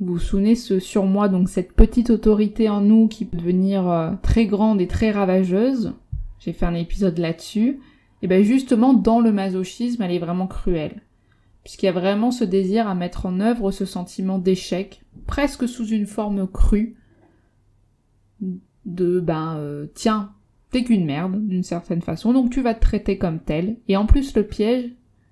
Vous 0.00 0.14
vous 0.14 0.18
souvenez 0.18 0.54
ce 0.54 0.78
surmoi, 0.80 1.28
donc 1.28 1.48
cette 1.48 1.72
petite 1.72 2.10
autorité 2.10 2.68
en 2.68 2.80
nous 2.80 3.08
qui 3.08 3.24
peut 3.24 3.36
devenir 3.36 3.88
euh, 3.88 4.12
très 4.22 4.46
grande 4.46 4.80
et 4.80 4.88
très 4.88 5.10
ravageuse. 5.10 5.94
J'ai 6.38 6.52
fait 6.52 6.66
un 6.66 6.74
épisode 6.74 7.18
là-dessus 7.18 7.80
et 8.22 8.26
bien 8.26 8.42
justement 8.42 8.94
dans 8.94 9.20
le 9.20 9.32
masochisme, 9.32 10.02
elle 10.02 10.12
est 10.12 10.18
vraiment 10.18 10.46
cruelle. 10.46 11.02
Puisqu'il 11.64 11.86
y 11.86 11.88
a 11.88 11.92
vraiment 11.92 12.30
ce 12.30 12.44
désir 12.44 12.88
à 12.88 12.94
mettre 12.94 13.26
en 13.26 13.40
œuvre 13.40 13.70
ce 13.70 13.84
sentiment 13.84 14.38
d'échec, 14.38 15.02
presque 15.26 15.68
sous 15.68 15.86
une 15.86 16.06
forme 16.06 16.48
crue, 16.48 16.96
de 18.84 19.20
ben 19.20 19.56
euh, 19.58 19.86
tiens, 19.94 20.32
t'es 20.70 20.82
qu'une 20.82 21.04
merde 21.04 21.46
d'une 21.46 21.62
certaine 21.62 22.02
façon, 22.02 22.32
donc 22.32 22.50
tu 22.50 22.62
vas 22.62 22.74
te 22.74 22.80
traiter 22.80 23.16
comme 23.18 23.38
tel. 23.38 23.76
Et 23.86 23.96
en 23.96 24.06
plus 24.06 24.34
le 24.34 24.44
piège, 24.44 24.90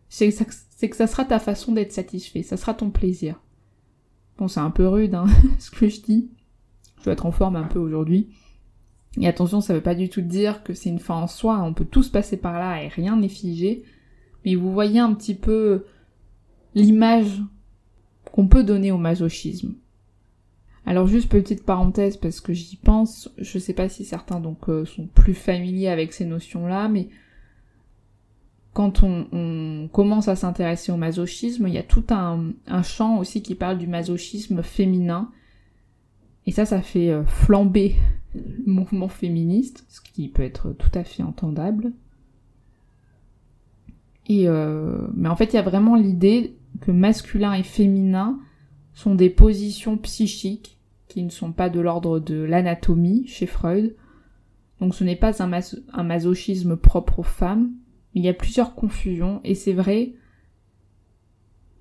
c'est 0.09 0.31
que 0.31 0.97
ça 0.97 1.07
sera 1.07 1.25
ta 1.25 1.39
façon 1.39 1.73
d'être 1.73 1.93
satisfait, 1.93 2.43
ça 2.43 2.57
sera 2.57 2.75
ton 2.75 2.91
plaisir. 2.91 3.41
Bon, 4.39 4.49
c'est 4.49 4.61
un 4.61 4.71
peu 4.71 4.87
rude, 4.87 5.15
hein, 5.15 5.27
ce 5.59 5.71
que 5.71 5.89
je 5.89 6.01
dis. 6.01 6.31
Je 6.99 7.05
dois 7.05 7.15
être 7.15 7.27
en 7.27 7.33
forme 7.33 7.57
un 7.57 7.65
peu 7.65 7.79
aujourd'hui. 7.79 8.29
Et 9.19 9.27
attention, 9.27 9.61
ça 9.61 9.75
veut 9.75 9.81
pas 9.81 9.95
du 9.95 10.09
tout 10.09 10.21
dire 10.21 10.63
que 10.63 10.75
c'est 10.75 10.91
une 10.91 10.99
fin 11.01 11.17
en 11.17 11.27
soi, 11.27 11.61
on 11.63 11.75
peut 11.75 11.85
tous 11.85 12.09
passer 12.09 12.37
par 12.37 12.53
là 12.53 12.83
et 12.83 12.89
rien 12.89 13.17
n'est 13.17 13.29
figé. 13.29 13.83
Mais 14.45 14.55
vous 14.55 14.73
voyez 14.73 15.01
un 15.01 15.13
petit 15.15 15.35
peu 15.35 15.85
l'image 16.75 17.43
qu'on 18.33 18.47
peut 18.47 18.65
donner 18.65 18.93
au 18.93 18.99
masochisme. 18.99 19.75
Alors 20.87 21.07
juste 21.07 21.29
petite 21.29 21.65
parenthèse 21.65 22.17
parce 22.17 22.41
que 22.41 22.53
j'y 22.53 22.77
pense, 22.77 23.31
je 23.39 23.59
sais 23.59 23.75
pas 23.75 23.89
si 23.89 24.05
certains 24.05 24.41
donc 24.41 24.69
euh, 24.69 24.85
sont 24.85 25.07
plus 25.07 25.35
familiers 25.35 25.89
avec 25.89 26.13
ces 26.13 26.25
notions-là, 26.25 26.89
mais 26.89 27.09
quand 28.73 29.03
on, 29.03 29.89
commence 29.93 30.29
à 30.29 30.37
s'intéresser 30.37 30.93
au 30.93 30.97
masochisme, 30.97 31.67
il 31.67 31.75
y 31.75 31.79
a 31.79 31.83
tout 31.83 32.05
un, 32.11 32.53
un 32.69 32.83
champ 32.83 33.19
aussi 33.19 33.43
qui 33.43 33.57
parle 33.57 33.79
du 33.79 33.89
masochisme 33.89 34.63
féminin. 34.63 35.31
Et 36.47 36.53
ça, 36.53 36.65
ça 36.65 36.81
fait 36.81 37.11
euh, 37.11 37.25
flamber 37.25 37.97
mouvement 38.67 39.09
féministe, 39.09 39.85
ce 39.89 40.01
qui 40.01 40.29
peut 40.29 40.43
être 40.43 40.73
tout 40.73 40.91
à 40.95 41.05
fait 41.05 41.23
entendable. 41.23 41.93
Et 44.29 44.49
euh, 44.49 45.09
mais 45.15 45.29
en 45.29 45.37
fait, 45.37 45.53
il 45.53 45.57
y 45.57 45.59
a 45.59 45.63
vraiment 45.63 45.97
l'idée 45.97 46.57
que 46.81 46.91
masculin 46.91 47.55
et 47.55 47.63
féminin 47.63 48.39
sont 48.93 49.15
des 49.15 49.31
positions 49.31 49.97
psychiques 49.99 50.79
qui 51.09 51.23
ne 51.23 51.31
sont 51.31 51.53
pas 51.53 51.69
de 51.69 51.81
l'ordre 51.81 52.21
de 52.21 52.43
l'anatomie 52.43 53.27
chez 53.27 53.47
Freud. 53.47 53.97
Donc 54.81 54.95
ce 54.95 55.05
n'est 55.05 55.17
pas 55.17 55.43
un, 55.43 56.03
masochisme 56.03 56.77
propre 56.77 57.19
aux 57.19 57.25
femmes. 57.25 57.73
Il 58.15 58.25
y 58.25 58.29
a 58.29 58.35
plusieurs 58.35 58.75
confusions 58.75 59.41
et 59.45 59.55
c'est 59.55 59.73
vrai, 59.73 60.15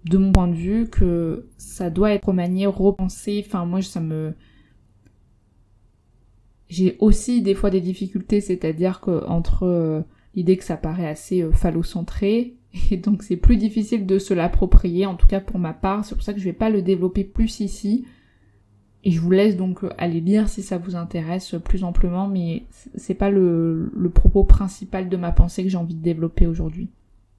de 0.06 0.18
mon 0.18 0.32
point 0.32 0.48
de 0.48 0.56
vue, 0.56 0.90
que 0.90 1.48
ça 1.58 1.90
doit 1.90 2.12
être 2.12 2.26
remanié, 2.26 2.66
repensé. 2.66 3.44
Enfin 3.46 3.66
moi 3.66 3.82
ça 3.82 4.02
me 4.02 4.34
j'ai 6.68 6.98
aussi 7.00 7.42
des 7.42 7.56
fois 7.56 7.72
des 7.72 7.82
difficultés, 7.82 8.42
c'est-à-dire 8.42 9.02
que 9.02 9.26
entre 9.26 9.64
euh, 9.64 10.02
l'idée 10.36 10.56
que 10.56 10.64
ça 10.64 10.78
paraît 10.78 11.08
assez 11.08 11.42
euh, 11.42 11.52
phallocentré, 11.52 12.59
et 12.92 12.98
donc 12.98 13.24
c'est 13.24 13.38
plus 13.38 13.58
difficile 13.58 14.06
de 14.06 14.20
se 14.20 14.34
l'approprier, 14.34 15.06
en 15.06 15.16
tout 15.16 15.28
cas 15.28 15.40
pour 15.40 15.60
ma 15.60 15.74
part, 15.74 16.06
c'est 16.06 16.16
pour 16.16 16.24
ça 16.24 16.34
que 16.34 16.40
je 16.40 16.46
vais 16.46 16.54
pas 16.54 16.70
le 16.70 16.82
développer 16.82 17.24
plus 17.24 17.60
ici. 17.60 18.06
Et 19.06 19.12
je 19.12 19.22
vous 19.22 19.32
laisse 19.32 19.56
donc 19.56 19.86
euh, 19.86 19.90
aller 19.98 20.20
lire 20.20 20.50
si 20.50 20.62
ça 20.62 20.78
vous 20.78 20.98
intéresse 20.98 21.56
plus 21.64 21.86
amplement, 21.86 22.28
mais 22.28 22.66
c'est 22.96 23.14
pas 23.14 23.30
le, 23.30 23.92
le, 23.96 24.10
propos 24.10 24.44
principal 24.44 25.08
de 25.08 25.16
ma 25.16 25.32
pensée 25.32 25.64
que 25.64 25.70
j'ai 25.70 25.78
envie 25.78 25.96
de 25.96 26.04
développer 26.04 26.48
aujourd'hui. 26.48 26.90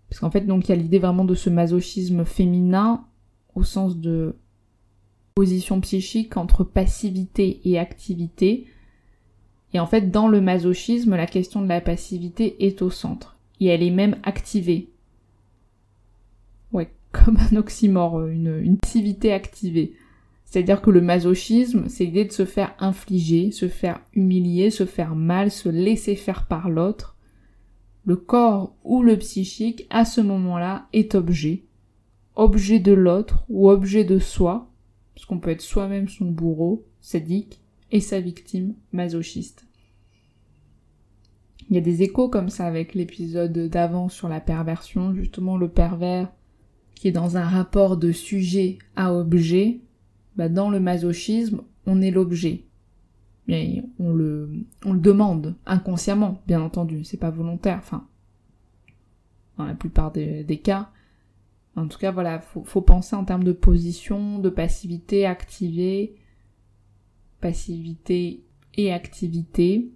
Parce 0.09 0.21
qu'en 0.21 0.31
fait, 0.31 0.41
donc 0.41 0.67
il 0.67 0.71
y 0.71 0.75
a 0.75 0.77
l'idée 0.77 0.99
vraiment 0.99 1.27
de 1.27 1.35
ce 1.35 1.51
masochisme 1.51 2.25
féminin 2.25 3.05
au 3.55 3.63
sens 3.63 3.99
de 3.99 4.37
position 5.35 5.83
psychique 5.83 6.39
entre 6.39 6.65
passivité 6.65 7.61
et 7.65 7.79
activité, 7.79 8.67
et 9.73 9.81
en 9.81 9.87
fait, 9.87 10.11
dans 10.11 10.29
le 10.29 10.41
masochisme, 10.41 11.15
la 11.15 11.27
question 11.27 11.63
de 11.63 11.69
la 11.69 11.81
passivité 11.81 12.67
est 12.67 12.83
au 12.83 12.91
centre. 12.91 13.37
Et 13.61 13.67
elle 13.67 13.83
est 13.83 13.91
même 13.91 14.17
activée. 14.23 14.89
Comme 17.13 17.39
un 17.39 17.57
oxymore, 17.57 18.27
une, 18.27 18.61
une 18.63 18.79
passivité 18.79 19.33
activée. 19.33 19.95
C'est-à-dire 20.45 20.83
que 20.83 20.91
le 20.91 21.01
masochisme, 21.01 21.89
c'est 21.89 22.05
l'idée 22.05 22.25
de 22.25 22.33
se 22.33 22.45
faire 22.45 22.75
infliger, 22.81 23.53
se 23.53 23.69
faire 23.69 24.01
humilier, 24.15 24.71
se 24.71 24.85
faire 24.85 25.15
mal, 25.15 25.51
se 25.53 25.69
laisser 25.69 26.17
faire 26.17 26.47
par 26.47 26.69
l'autre. 26.69 27.17
Le 28.05 28.17
corps 28.17 28.75
ou 28.83 29.03
le 29.03 29.17
psychique, 29.17 29.87
à 29.91 30.05
ce 30.05 30.21
moment-là, 30.21 30.89
est 30.93 31.15
objet. 31.15 31.65
Objet 32.35 32.81
de 32.81 32.93
l'autre 32.93 33.45
ou 33.49 33.71
objet 33.71 34.03
de 34.03 34.19
soi, 34.19 34.73
parce 35.15 35.25
qu'on 35.25 35.39
peut 35.39 35.51
être 35.51 35.61
soi-même 35.61 36.09
son 36.09 36.27
bourreau, 36.27 36.85
sadique, 37.01 37.61
et 37.93 38.01
sa 38.01 38.21
victime 38.21 38.75
masochiste. 38.93 39.67
Il 41.69 41.77
y 41.77 41.79
a 41.79 41.83
des 41.83 42.03
échos 42.03 42.29
comme 42.29 42.49
ça 42.49 42.67
avec 42.67 42.95
l'épisode 42.95 43.57
d'avant 43.69 44.09
sur 44.09 44.29
la 44.29 44.41
perversion, 44.41 45.15
justement 45.15 45.57
le 45.57 45.69
pervers 45.69 46.33
qui 47.01 47.09
est 47.09 47.13
dans 47.13 47.39
un 47.39 47.47
rapport 47.47 47.97
de 47.97 48.13
sujet 48.13 48.77
à 48.95 49.15
objet, 49.15 49.81
bah 50.37 50.51
dans 50.51 50.69
le 50.69 50.81
masochisme, 50.81 51.63
on 51.87 52.03
est 52.03 52.11
l'objet. 52.11 52.67
Mais 53.49 53.83
on 53.99 54.13
le, 54.13 54.67
demande 54.85 55.57
inconsciemment, 55.65 56.43
bien 56.47 56.61
entendu, 56.61 57.05
c'est 57.05 57.17
pas 57.17 57.31
volontaire, 57.31 57.79
enfin, 57.79 58.07
dans 59.57 59.65
la 59.65 59.73
plupart 59.73 60.13
des, 60.13 60.45
des 60.45 60.59
cas. 60.59 60.91
En 61.75 61.87
tout 61.87 61.97
cas, 61.97 62.11
voilà, 62.11 62.39
faut, 62.39 62.65
faut 62.65 62.83
penser 62.83 63.17
en 63.17 63.25
termes 63.25 63.45
de 63.45 63.53
position, 63.53 64.39
de 64.39 64.51
passivité, 64.51 65.25
activée, 65.25 66.17
passivité 67.41 68.45
et 68.75 68.93
activité, 68.93 69.91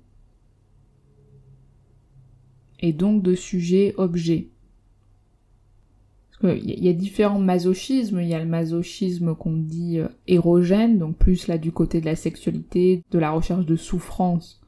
et 2.80 2.94
donc 2.94 3.22
de 3.22 3.34
sujet-objet. 3.34 4.48
Il 6.42 6.84
y 6.84 6.88
a 6.88 6.92
différents 6.92 7.38
masochismes, 7.38 8.20
il 8.20 8.28
y 8.28 8.34
a 8.34 8.38
le 8.38 8.44
masochisme 8.44 9.34
qu'on 9.34 9.56
dit 9.56 9.98
euh, 9.98 10.08
érogène, 10.26 10.98
donc 10.98 11.16
plus 11.16 11.46
là 11.46 11.58
du 11.58 11.72
côté 11.72 12.00
de 12.00 12.06
la 12.06 12.16
sexualité, 12.16 13.02
de 13.10 13.18
la 13.18 13.30
recherche 13.30 13.64
de 13.64 13.76
souffrance 13.76 14.60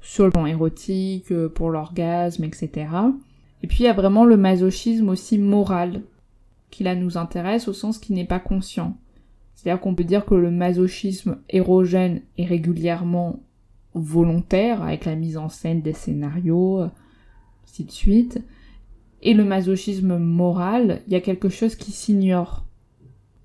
sur 0.00 0.24
le 0.24 0.30
plan 0.30 0.46
érotique, 0.46 1.32
euh, 1.32 1.48
pour 1.48 1.70
l'orgasme, 1.70 2.44
etc. 2.44 2.86
Et 3.62 3.66
puis 3.66 3.78
il 3.80 3.84
y 3.84 3.88
a 3.88 3.94
vraiment 3.94 4.24
le 4.24 4.36
masochisme 4.36 5.08
aussi 5.08 5.38
moral, 5.38 6.02
qui 6.70 6.84
là 6.84 6.94
nous 6.94 7.16
intéresse 7.16 7.66
au 7.66 7.72
sens 7.72 7.98
qui 7.98 8.12
n'est 8.12 8.26
pas 8.26 8.38
conscient. 8.38 8.96
C'est-à-dire 9.54 9.80
qu'on 9.80 9.94
peut 9.94 10.04
dire 10.04 10.26
que 10.26 10.34
le 10.34 10.52
masochisme 10.52 11.38
érogène 11.48 12.20
est 12.36 12.44
régulièrement 12.44 13.40
volontaire, 13.94 14.82
avec 14.82 15.06
la 15.06 15.16
mise 15.16 15.38
en 15.38 15.48
scène 15.48 15.80
des 15.80 15.94
scénarios, 15.94 16.82
ainsi 17.64 17.84
de 17.84 17.90
suite. 17.90 18.40
Et 19.22 19.34
le 19.34 19.44
masochisme 19.44 20.18
moral, 20.18 21.02
il 21.06 21.12
y 21.12 21.16
a 21.16 21.20
quelque 21.20 21.48
chose 21.48 21.74
qui 21.74 21.92
s'ignore. 21.92 22.64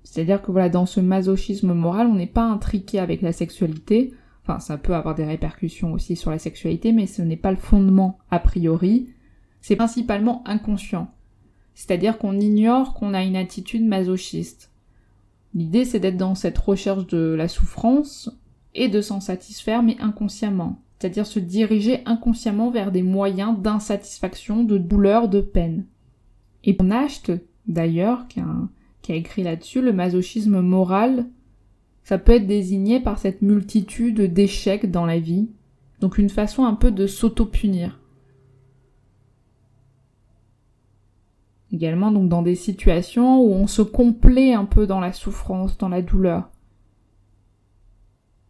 C'est-à-dire 0.02 0.42
que 0.42 0.52
voilà, 0.52 0.68
dans 0.68 0.86
ce 0.86 1.00
masochisme 1.00 1.72
moral, 1.72 2.06
on 2.06 2.14
n'est 2.14 2.26
pas 2.26 2.44
intriqué 2.44 3.00
avec 3.00 3.22
la 3.22 3.32
sexualité. 3.32 4.12
Enfin, 4.42 4.60
ça 4.60 4.78
peut 4.78 4.94
avoir 4.94 5.14
des 5.14 5.24
répercussions 5.24 5.92
aussi 5.92 6.14
sur 6.14 6.30
la 6.30 6.38
sexualité, 6.38 6.92
mais 6.92 7.06
ce 7.06 7.22
n'est 7.22 7.36
pas 7.36 7.50
le 7.50 7.56
fondement 7.56 8.18
a 8.30 8.38
priori. 8.38 9.08
C'est 9.60 9.76
principalement 9.76 10.46
inconscient. 10.46 11.10
C'est-à-dire 11.74 12.18
qu'on 12.18 12.38
ignore 12.38 12.94
qu'on 12.94 13.14
a 13.14 13.24
une 13.24 13.34
attitude 13.34 13.84
masochiste. 13.84 14.70
L'idée, 15.54 15.84
c'est 15.84 16.00
d'être 16.00 16.16
dans 16.16 16.34
cette 16.34 16.58
recherche 16.58 17.06
de 17.06 17.34
la 17.34 17.48
souffrance 17.48 18.30
et 18.74 18.88
de 18.88 19.00
s'en 19.00 19.20
satisfaire, 19.20 19.82
mais 19.82 19.96
inconsciemment. 20.00 20.83
C'est-à-dire 21.04 21.26
se 21.26 21.38
diriger 21.38 22.00
inconsciemment 22.06 22.70
vers 22.70 22.90
des 22.90 23.02
moyens 23.02 23.58
d'insatisfaction, 23.58 24.64
de 24.64 24.78
douleur, 24.78 25.28
de 25.28 25.42
peine. 25.42 25.84
Et 26.64 26.74
Nacht, 26.82 27.30
d'ailleurs, 27.66 28.26
qui 28.26 29.12
a 29.12 29.14
écrit 29.14 29.42
là-dessus, 29.42 29.82
le 29.82 29.92
masochisme 29.92 30.62
moral, 30.62 31.26
ça 32.04 32.16
peut 32.16 32.32
être 32.32 32.46
désigné 32.46 33.00
par 33.00 33.18
cette 33.18 33.42
multitude 33.42 34.32
d'échecs 34.32 34.90
dans 34.90 35.04
la 35.04 35.18
vie, 35.18 35.50
donc 36.00 36.16
une 36.16 36.30
façon 36.30 36.64
un 36.64 36.72
peu 36.72 36.90
de 36.90 37.06
s'auto-punir. 37.06 38.00
Également 41.70 42.12
donc 42.12 42.30
dans 42.30 42.40
des 42.40 42.54
situations 42.54 43.42
où 43.42 43.52
on 43.52 43.66
se 43.66 43.82
complaît 43.82 44.54
un 44.54 44.64
peu 44.64 44.86
dans 44.86 45.00
la 45.00 45.12
souffrance, 45.12 45.76
dans 45.76 45.90
la 45.90 46.00
douleur. 46.00 46.48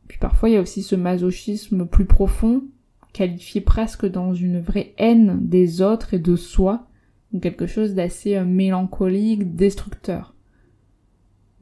Puis 0.08 0.18
parfois 0.18 0.48
il 0.48 0.52
y 0.52 0.56
a 0.56 0.60
aussi 0.60 0.82
ce 0.82 0.96
masochisme 0.96 1.86
plus 1.86 2.04
profond, 2.04 2.64
qualifié 3.12 3.60
presque 3.60 4.06
dans 4.06 4.34
une 4.34 4.60
vraie 4.60 4.94
haine 4.98 5.38
des 5.40 5.82
autres 5.82 6.14
et 6.14 6.18
de 6.18 6.36
soi, 6.36 6.88
ou 7.32 7.40
quelque 7.40 7.66
chose 7.66 7.94
d'assez 7.94 8.36
euh, 8.36 8.44
mélancolique, 8.44 9.56
destructeur 9.56 10.34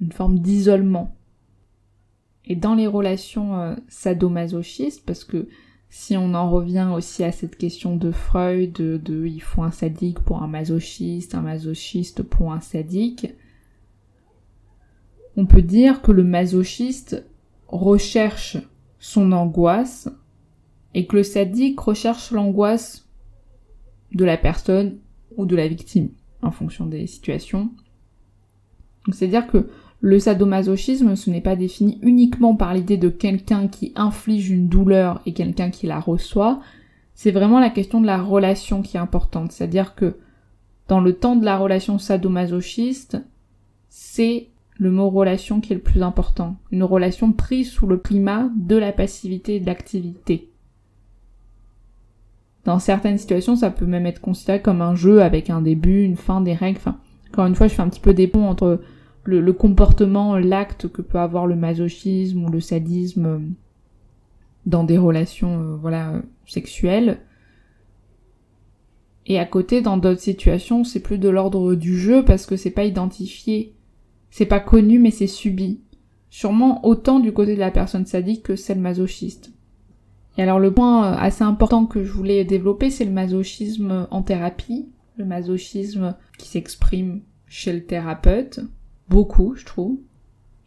une 0.03 0.13
forme 0.13 0.41
d'isolement. 0.41 1.17
Et 2.45 2.57
dans 2.57 2.75
les 2.75 2.89
relations 2.89 3.61
euh, 3.61 3.77
sadomasochistes, 3.89 5.07
parce 5.07 5.25
que 5.25 5.49
si 5.89 6.17
on 6.17 6.35
en 6.35 6.51
revient 6.51 6.91
aussi 6.93 7.23
à 7.23 7.33
cette 7.33 7.57
question 7.57 7.97
de 7.97 8.11
Freud, 8.11 8.73
de, 8.73 9.27
il 9.27 9.43
faut 9.43 9.63
un 9.63 9.71
sadique 9.71 10.21
pour 10.21 10.43
un 10.43 10.49
masochiste, 10.49 11.35
un 11.35 11.43
masochiste 11.43 12.23
pour 12.23 12.53
un 12.53 12.61
sadique, 12.61 13.35
on 15.37 15.47
peut 15.47 15.63
dire 15.63 16.03
que 16.03 16.11
le 16.13 16.25
masochiste 16.25 17.25
recherche 17.73 18.59
son 18.99 19.33
angoisse 19.33 20.09
et 20.95 21.07
que 21.07 21.17
le 21.17 21.23
sadique 21.23 21.81
recherche 21.81 22.31
l'angoisse 22.31 23.09
de 24.15 24.25
la 24.25 24.37
personne 24.37 24.99
ou 25.37 25.47
de 25.47 25.57
la 25.57 25.67
victime 25.67 26.11
en 26.43 26.51
fonction 26.51 26.87
des 26.87 27.07
situations. 27.07 27.71
c'est-à-dire 29.11 29.47
que 29.47 29.69
le 30.01 30.19
sadomasochisme, 30.19 31.15
ce 31.15 31.31
n'est 31.31 31.41
pas 31.41 31.57
défini 31.57 31.99
uniquement 32.03 32.57
par 32.57 32.75
l'idée 32.75 32.97
de 32.97 33.09
quelqu'un 33.09 33.69
qui 33.69 33.93
inflige 33.95 34.51
une 34.51 34.69
douleur 34.69 35.23
et 35.27 35.33
quelqu'un 35.33 35.71
qui 35.71 35.87
la 35.87 36.01
reçoit, 36.01 36.61
c'est 37.15 37.31
vraiment 37.31 37.61
la 37.61 37.71
question 37.71 38.01
de 38.01 38.07
la 38.07 38.21
relation 38.21 38.83
qui 38.83 38.97
est 38.97 39.01
importante. 39.01 39.53
C'est-à-dire 39.53 39.95
que 39.95 40.17
dans 40.89 41.01
le 41.01 41.15
temps 41.15 41.37
de 41.37 41.45
la 41.45 41.57
relation 41.57 41.99
sadomasochiste, 41.99 43.19
c'est 43.89 44.49
le 44.79 44.91
mot 44.91 45.11
relation 45.11 45.61
qui 45.61 45.73
est 45.73 45.77
le 45.77 45.83
plus 45.83 46.03
important. 46.03 46.57
Une 46.71 46.83
relation 46.83 47.33
prise 47.33 47.71
sous 47.71 47.87
le 47.87 47.99
primat 47.99 48.51
de 48.57 48.77
la 48.77 48.93
passivité 48.93 49.57
et 49.57 49.61
de 49.61 49.67
l'activité. 49.67 50.51
Dans 52.65 52.79
certaines 52.79 53.19
situations, 53.19 53.57
ça 53.57 53.71
peut 53.71 53.87
même 53.87 54.07
être 54.07 54.21
considéré 54.21 54.63
comme 54.63 54.83
un 54.83 54.95
jeu 54.95 55.23
avec 55.23 55.51
un 55.51 55.61
début, 55.61 56.03
une 56.03 56.17
fin, 56.17 56.41
des 56.41 56.55
règles. 56.55 56.79
Enfin, 56.79 56.99
encore 57.31 57.47
une 57.47 57.55
fois, 57.55 57.67
je 57.67 57.75
fais 57.75 57.83
un 57.83 57.89
petit 57.89 58.01
peu 58.01 58.15
des 58.15 58.29
ponts 58.29 58.49
entre 58.49 58.81
le, 59.25 59.53
comportement, 59.53 60.37
l'acte 60.37 60.89
que 60.89 61.03
peut 61.03 61.19
avoir 61.19 61.47
le 61.47 61.57
masochisme 61.57 62.45
ou 62.45 62.51
le 62.51 62.61
sadisme 62.61 63.27
euh, 63.27 63.39
dans 64.67 64.85
des 64.85 64.99
relations 64.99 65.61
euh, 65.61 65.77
voilà 65.77 66.15
sexuelles. 66.47 67.19
Et 69.27 69.39
à 69.39 69.45
côté, 69.45 69.83
dans 69.83 69.97
d'autres 69.97 70.21
situations, 70.21 70.83
c'est 70.85 71.01
plus 71.01 71.19
de 71.19 71.29
l'ordre 71.29 71.75
du 71.75 71.99
jeu 71.99 72.25
parce 72.25 72.47
que 72.47 72.57
c'est 72.57 72.71
pas 72.71 72.85
identifié, 72.85 73.75
c'est 74.33 74.47
pas 74.47 74.61
connu, 74.61 74.99
mais 74.99 75.11
c'est 75.11 75.27
subi. 75.27 75.83
Sûrement 76.31 76.87
autant 76.87 77.21
du 77.21 77.33
côté 77.33 77.55
de 77.55 77.61
la 77.61 77.71
personne 77.71 78.07
sadique 78.07 78.43
que 78.43 78.57
celle 78.57 78.81
masochiste. 78.81 79.53
Et 80.39 80.43
alors 80.43 80.59
le 80.59 80.73
point 80.73 81.05
euh, 81.05 81.17
assez 81.19 81.45
important 81.45 81.85
que 81.85 82.03
je 82.03 82.11
voulais 82.11 82.43
développer, 82.47 82.89
c'est 82.89 83.05
le 83.05 83.13
masochisme 83.13 84.09
en 84.11 84.23
thérapie, 84.23 84.89
le 85.19 85.27
masochisme 85.27 86.17
qui 86.39 86.49
s'exprime 86.49 87.21
chez 87.47 87.75
le 87.75 87.85
thérapeute, 87.85 88.61
beaucoup, 89.11 89.55
je 89.55 89.67
trouve, 89.67 89.99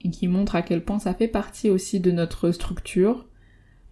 et 0.03 0.11
qui 0.11 0.27
montre 0.27 0.55
à 0.55 0.61
quel 0.61 0.85
point 0.85 0.99
ça 0.99 1.15
fait 1.15 1.27
partie 1.27 1.71
aussi 1.71 1.99
de 1.99 2.11
notre 2.11 2.51
structure, 2.51 3.25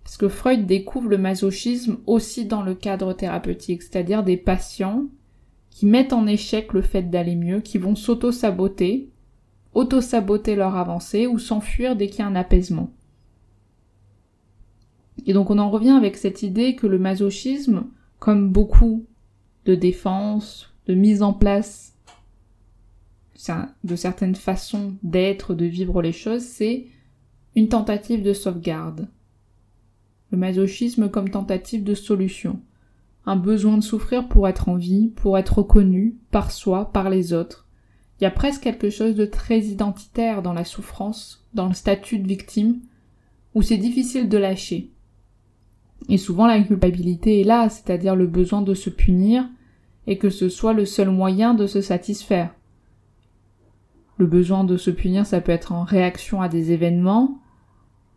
parce 0.04 0.18
que 0.18 0.28
Freud 0.28 0.68
découvre 0.68 1.10
le 1.10 1.18
masochisme 1.18 1.98
aussi 2.06 2.46
dans 2.46 2.62
le 2.62 2.76
cadre 2.76 3.14
thérapeutique, 3.14 3.82
c'est-à-dire 3.82 4.24
des 4.24 4.38
patients 4.38 5.06
qui 5.72 5.88
mettent 5.88 6.14
en 6.14 6.28
échec 6.28 6.74
le 6.74 6.84
fait 6.84 7.10
d'aller 7.10 7.36
mieux, 7.36 7.62
qui 7.62 7.80
vont 7.80 7.96
s'auto-saboter, 7.96 9.10
auto-saboter 9.74 10.56
leur 10.56 10.76
avancée 10.76 11.28
ou 11.28 11.40
s'enfuir 11.40 11.96
dès 11.96 12.08
qu'il 12.08 12.20
y 12.20 12.22
a 12.22 12.28
un 12.28 12.36
apaisement. 12.36 12.92
Et 15.26 15.34
donc 15.34 15.50
on 15.50 15.60
en 15.60 15.70
revient 15.70 15.92
avec 15.92 16.18
cette 16.18 16.44
idée 16.44 16.76
que 16.76 16.88
le 16.88 17.00
masochisme, 17.00 17.86
comme 18.20 18.52
beaucoup 18.52 19.06
de 19.66 19.76
défense, 19.76 20.74
de 20.88 20.94
mise 20.94 21.22
en 21.22 21.34
place 21.34 21.94
de 23.84 23.96
certaines 23.96 24.36
façons 24.36 24.96
d'être, 25.04 25.54
de 25.54 25.66
vivre 25.66 26.02
les 26.02 26.12
choses, 26.12 26.44
c'est 26.44 26.88
une 27.56 27.68
tentative 27.68 28.24
de 28.24 28.34
sauvegarde. 28.34 29.10
Le 30.32 30.38
masochisme 30.38 31.10
comme 31.10 31.30
tentative 31.30 31.84
de 31.84 31.94
solution. 31.94 32.62
Un 33.26 33.36
besoin 33.36 33.78
de 33.78 33.84
souffrir 33.84 34.28
pour 34.28 34.48
être 34.48 34.70
en 34.70 34.76
vie, 34.76 35.10
pour 35.16 35.38
être 35.38 35.60
reconnu 35.60 36.18
par 36.32 36.52
soi, 36.52 36.92
par 36.92 37.10
les 37.10 37.34
autres. 37.34 37.63
Presque 38.32 38.64
quelque 38.64 38.90
chose 38.90 39.16
de 39.16 39.26
très 39.26 39.60
identitaire 39.60 40.42
dans 40.42 40.54
la 40.54 40.66
souffrance, 40.66 41.46
dans 41.54 41.68
le 41.68 41.74
statut 41.74 42.20
de 42.20 42.28
victime, 42.28 42.80
où 43.56 43.62
c'est 43.62 43.78
difficile 43.78 44.30
de 44.30 44.38
lâcher. 44.38 44.92
Et 46.10 46.18
souvent 46.18 46.48
la 46.48 46.62
culpabilité 46.62 47.42
est 47.42 47.46
là, 47.46 47.70
c'est-à-dire 47.70 48.16
le 48.16 48.28
besoin 48.28 48.62
de 48.62 48.74
se 48.74 48.90
punir, 48.90 49.48
et 50.08 50.18
que 50.18 50.30
ce 50.30 50.50
soit 50.50 50.74
le 50.74 50.86
seul 50.86 51.10
moyen 51.10 51.54
de 51.54 51.66
se 51.66 51.82
satisfaire. 51.82 52.54
Le 54.18 54.28
besoin 54.28 54.64
de 54.64 54.78
se 54.78 54.92
punir, 54.92 55.26
ça 55.26 55.42
peut 55.42 55.52
être 55.52 55.72
en 55.72 55.84
réaction 55.84 56.42
à 56.42 56.50
des 56.50 56.72
événements 56.72 57.40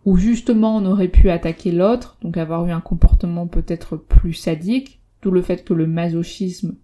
où 0.05 0.17
justement 0.17 0.77
on 0.77 0.87
aurait 0.87 1.09
pu 1.09 1.31
attaquer 1.31 1.73
l'autre, 1.73 2.17
donc 2.23 2.37
avoir 2.37 2.65
eu 2.67 2.71
un 2.71 2.81
comportement 2.81 3.47
peut-être 3.47 3.97
plus 3.97 4.35
sadique, 4.35 5.01
d'où 5.21 5.31
le 5.31 5.43
fait 5.43 5.65
que 5.65 5.75
le 5.75 5.87
masochisme 5.87 6.77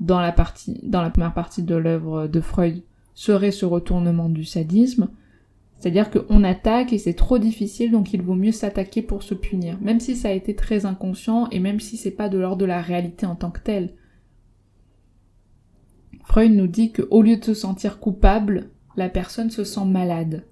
dans 0.00 0.20
la 0.20 0.32
première 0.32 1.34
partie 1.34 1.62
de 1.62 1.74
l'œuvre 1.74 2.26
de 2.26 2.40
Freud 2.40 2.82
serait 3.14 3.50
ce 3.50 3.66
retournement 3.66 4.28
du 4.28 4.44
sadisme. 4.44 5.08
C'est-à-dire 5.78 6.10
qu'on 6.10 6.42
attaque 6.42 6.92
et 6.92 6.98
c'est 6.98 7.14
trop 7.14 7.38
difficile, 7.38 7.92
donc 7.92 8.12
il 8.12 8.22
vaut 8.22 8.34
mieux 8.34 8.52
s'attaquer 8.52 9.00
pour 9.00 9.22
se 9.22 9.34
punir, 9.34 9.78
même 9.80 10.00
si 10.00 10.16
ça 10.16 10.28
a 10.28 10.32
été 10.32 10.56
très 10.56 10.86
inconscient 10.86 11.48
et 11.50 11.60
même 11.60 11.78
si 11.78 11.96
c'est 11.96 12.10
pas 12.10 12.28
de 12.28 12.38
l'ordre 12.38 12.58
de 12.58 12.64
la 12.64 12.80
réalité 12.80 13.26
en 13.26 13.36
tant 13.36 13.50
que 13.50 13.60
telle. 13.60 13.94
Freud 16.24 16.52
nous 16.52 16.66
dit 16.66 16.92
qu'au 16.92 17.22
lieu 17.22 17.36
de 17.36 17.44
se 17.44 17.54
sentir 17.54 18.00
coupable, 18.00 18.70
la 18.96 19.08
personne 19.08 19.50
se 19.50 19.64
sent 19.64 19.84
malade. 19.84 20.44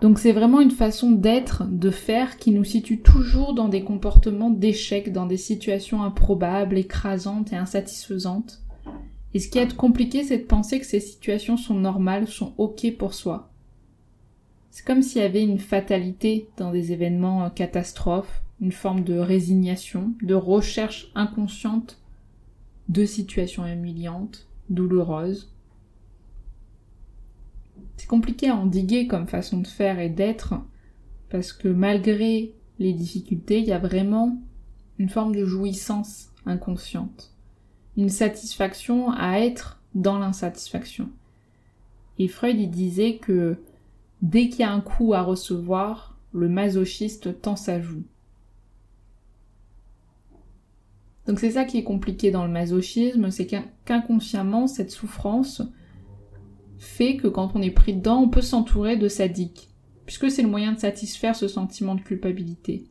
Donc 0.00 0.18
c'est 0.18 0.32
vraiment 0.32 0.60
une 0.60 0.70
façon 0.70 1.10
d'être, 1.10 1.64
de 1.64 1.90
faire 1.90 2.36
qui 2.36 2.50
nous 2.50 2.64
situe 2.64 3.00
toujours 3.00 3.54
dans 3.54 3.68
des 3.68 3.82
comportements 3.82 4.50
d'échec, 4.50 5.12
dans 5.12 5.26
des 5.26 5.38
situations 5.38 6.02
improbables, 6.02 6.76
écrasantes 6.76 7.52
et 7.52 7.56
insatisfaisantes. 7.56 8.62
Et 9.32 9.38
ce 9.38 9.48
qui 9.48 9.58
est 9.58 9.76
compliqué, 9.76 10.22
c'est 10.22 10.38
de 10.38 10.44
penser 10.44 10.80
que 10.80 10.86
ces 10.86 11.00
situations 11.00 11.56
sont 11.56 11.74
normales, 11.74 12.28
sont 12.28 12.54
ok 12.58 12.96
pour 12.96 13.14
soi. 13.14 13.50
C'est 14.70 14.84
comme 14.84 15.02
s'il 15.02 15.22
y 15.22 15.24
avait 15.24 15.42
une 15.42 15.58
fatalité 15.58 16.50
dans 16.58 16.70
des 16.70 16.92
événements 16.92 17.44
euh, 17.44 17.48
catastrophes, 17.48 18.42
une 18.60 18.72
forme 18.72 19.04
de 19.04 19.18
résignation, 19.18 20.12
de 20.22 20.34
recherche 20.34 21.10
inconsciente 21.14 21.98
de 22.88 23.04
situations 23.04 23.66
humiliantes, 23.66 24.46
douloureuses. 24.70 25.50
C'est 27.96 28.08
compliqué 28.08 28.48
à 28.48 28.56
endiguer 28.56 29.06
comme 29.06 29.26
façon 29.26 29.58
de 29.58 29.66
faire 29.66 29.98
et 29.98 30.08
d'être, 30.08 30.54
parce 31.30 31.52
que 31.52 31.68
malgré 31.68 32.54
les 32.78 32.92
difficultés, 32.92 33.58
il 33.58 33.66
y 33.66 33.72
a 33.72 33.78
vraiment 33.78 34.38
une 34.98 35.08
forme 35.08 35.34
de 35.34 35.44
jouissance 35.44 36.30
inconsciente, 36.44 37.34
une 37.96 38.08
satisfaction 38.08 39.10
à 39.10 39.40
être 39.40 39.80
dans 39.94 40.18
l'insatisfaction. 40.18 41.10
Et 42.18 42.28
Freud 42.28 42.70
disait 42.70 43.16
que 43.16 43.58
dès 44.22 44.48
qu'il 44.48 44.60
y 44.60 44.64
a 44.64 44.72
un 44.72 44.80
coup 44.80 45.14
à 45.14 45.22
recevoir, 45.22 46.18
le 46.32 46.48
masochiste 46.48 47.40
tend 47.40 47.56
sa 47.56 47.80
joue. 47.80 48.04
Donc 51.26 51.40
c'est 51.40 51.52
ça 51.52 51.64
qui 51.64 51.78
est 51.78 51.84
compliqué 51.84 52.30
dans 52.30 52.44
le 52.46 52.52
masochisme, 52.52 53.30
c'est 53.30 53.48
qu'inconsciemment, 53.84 54.66
cette 54.66 54.92
souffrance, 54.92 55.62
fait 56.78 57.16
que 57.16 57.28
quand 57.28 57.52
on 57.54 57.62
est 57.62 57.70
pris 57.70 57.94
dedans, 57.94 58.20
on 58.20 58.28
peut 58.28 58.42
s'entourer 58.42 58.96
de 58.96 59.08
sadiques, 59.08 59.68
puisque 60.04 60.30
c'est 60.30 60.42
le 60.42 60.48
moyen 60.48 60.72
de 60.72 60.78
satisfaire 60.78 61.36
ce 61.36 61.48
sentiment 61.48 61.94
de 61.94 62.00
culpabilité. 62.00 62.84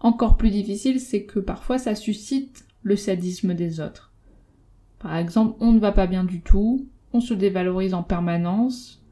Encore 0.00 0.36
plus 0.36 0.50
difficile, 0.50 1.00
c'est 1.00 1.24
que 1.24 1.38
parfois 1.38 1.78
ça 1.78 1.94
suscite 1.94 2.66
le 2.82 2.96
sadisme 2.96 3.54
des 3.54 3.80
autres. 3.80 4.12
Par 4.98 5.16
exemple, 5.16 5.56
on 5.60 5.72
ne 5.72 5.78
va 5.78 5.92
pas 5.92 6.06
bien 6.06 6.24
du 6.24 6.40
tout, 6.40 6.86
on 7.12 7.20
se 7.20 7.34
dévalorise 7.34 7.94
en 7.94 8.02
permanence, 8.02 9.02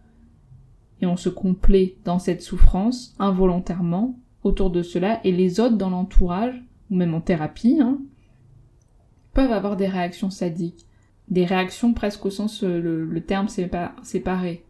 et 1.00 1.06
on 1.06 1.16
se 1.16 1.28
complaît 1.28 1.96
dans 2.04 2.18
cette 2.18 2.42
souffrance 2.42 3.14
involontairement 3.18 4.18
autour 4.44 4.70
de 4.70 4.82
cela, 4.82 5.20
et 5.24 5.32
les 5.32 5.60
autres 5.60 5.76
dans 5.76 5.90
l'entourage, 5.90 6.62
ou 6.90 6.96
même 6.96 7.14
en 7.14 7.20
thérapie, 7.20 7.78
hein, 7.80 7.98
peuvent 9.34 9.52
avoir 9.52 9.76
des 9.76 9.88
réactions 9.88 10.30
sadiques. 10.30 10.86
Des 11.32 11.46
réactions 11.46 11.94
presque 11.94 12.26
au 12.26 12.30
sens, 12.30 12.62
euh, 12.62 12.78
le, 12.78 13.20
terme 13.22 13.48
séparé. 13.48 14.64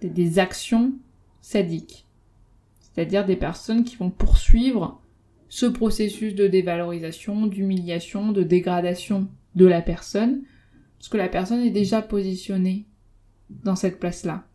Des, 0.00 0.08
des 0.08 0.38
actions 0.38 0.94
sadiques. 1.42 2.06
C'est-à-dire 2.80 3.26
des 3.26 3.36
personnes 3.36 3.84
qui 3.84 3.96
vont 3.96 4.08
poursuivre 4.08 5.02
ce 5.50 5.66
processus 5.66 6.34
de 6.34 6.46
dévalorisation, 6.46 7.46
d'humiliation, 7.46 8.32
de 8.32 8.42
dégradation 8.42 9.28
de 9.54 9.66
la 9.66 9.82
personne, 9.82 10.44
parce 10.98 11.10
que 11.10 11.18
la 11.18 11.28
personne 11.28 11.60
est 11.60 11.70
déjà 11.70 12.00
positionnée 12.00 12.86
dans 13.50 13.76
cette 13.76 14.00
place-là. 14.00 14.46